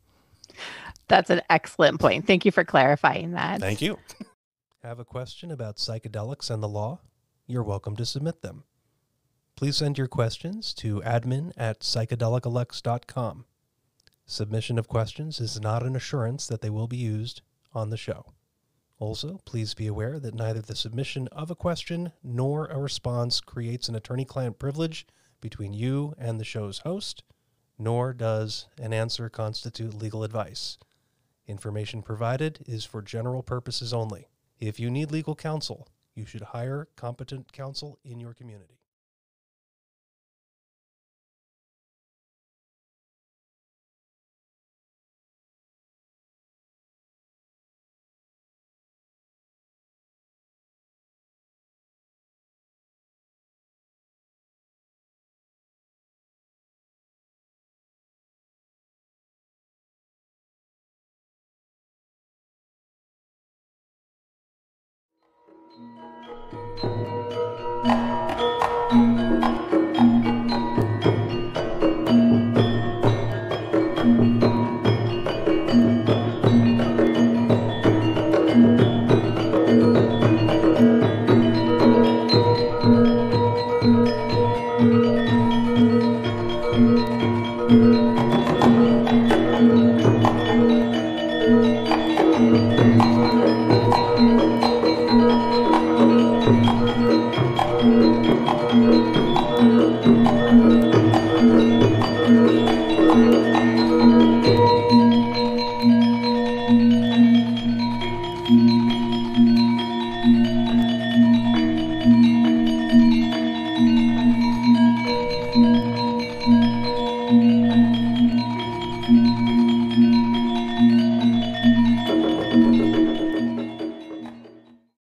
That's 1.08 1.30
an 1.30 1.42
excellent 1.50 2.00
point. 2.00 2.26
Thank 2.26 2.44
you 2.44 2.52
for 2.52 2.64
clarifying 2.64 3.32
that. 3.32 3.60
Thank 3.60 3.80
you. 3.80 3.98
Have 4.82 4.98
a 4.98 5.04
question 5.04 5.50
about 5.50 5.76
psychedelics 5.76 6.50
and 6.50 6.62
the 6.62 6.68
law? 6.68 7.00
You're 7.46 7.64
welcome 7.64 7.96
to 7.96 8.06
submit 8.06 8.42
them. 8.42 8.64
Please 9.56 9.76
send 9.76 9.98
your 9.98 10.06
questions 10.06 10.72
to 10.74 11.00
admin 11.00 11.52
at 11.56 11.80
psychedelicalex.com. 11.80 13.44
Submission 14.24 14.78
of 14.78 14.86
questions 14.86 15.40
is 15.40 15.60
not 15.60 15.82
an 15.82 15.96
assurance 15.96 16.46
that 16.46 16.60
they 16.60 16.70
will 16.70 16.86
be 16.86 16.96
used 16.96 17.42
on 17.72 17.90
the 17.90 17.96
show. 17.96 18.34
Also, 19.00 19.40
please 19.44 19.74
be 19.74 19.86
aware 19.86 20.18
that 20.18 20.34
neither 20.34 20.60
the 20.60 20.76
submission 20.76 21.28
of 21.28 21.50
a 21.50 21.56
question 21.56 22.12
nor 22.22 22.66
a 22.66 22.78
response 22.78 23.40
creates 23.40 23.88
an 23.88 23.94
attorney 23.94 24.24
client 24.24 24.58
privilege 24.58 25.06
between 25.40 25.72
you 25.72 26.14
and 26.18 26.38
the 26.38 26.44
show's 26.44 26.80
host, 26.80 27.22
nor 27.78 28.12
does 28.12 28.66
an 28.80 28.92
answer 28.92 29.28
constitute 29.28 29.94
legal 29.94 30.24
advice. 30.24 30.78
Information 31.48 32.02
provided 32.02 32.58
is 32.66 32.84
for 32.84 33.00
general 33.00 33.42
purposes 33.42 33.94
only. 33.94 34.28
If 34.60 34.78
you 34.78 34.90
need 34.90 35.10
legal 35.10 35.34
counsel, 35.34 35.88
you 36.14 36.26
should 36.26 36.42
hire 36.42 36.88
competent 36.94 37.52
counsel 37.52 37.98
in 38.04 38.20
your 38.20 38.34
community. 38.34 38.80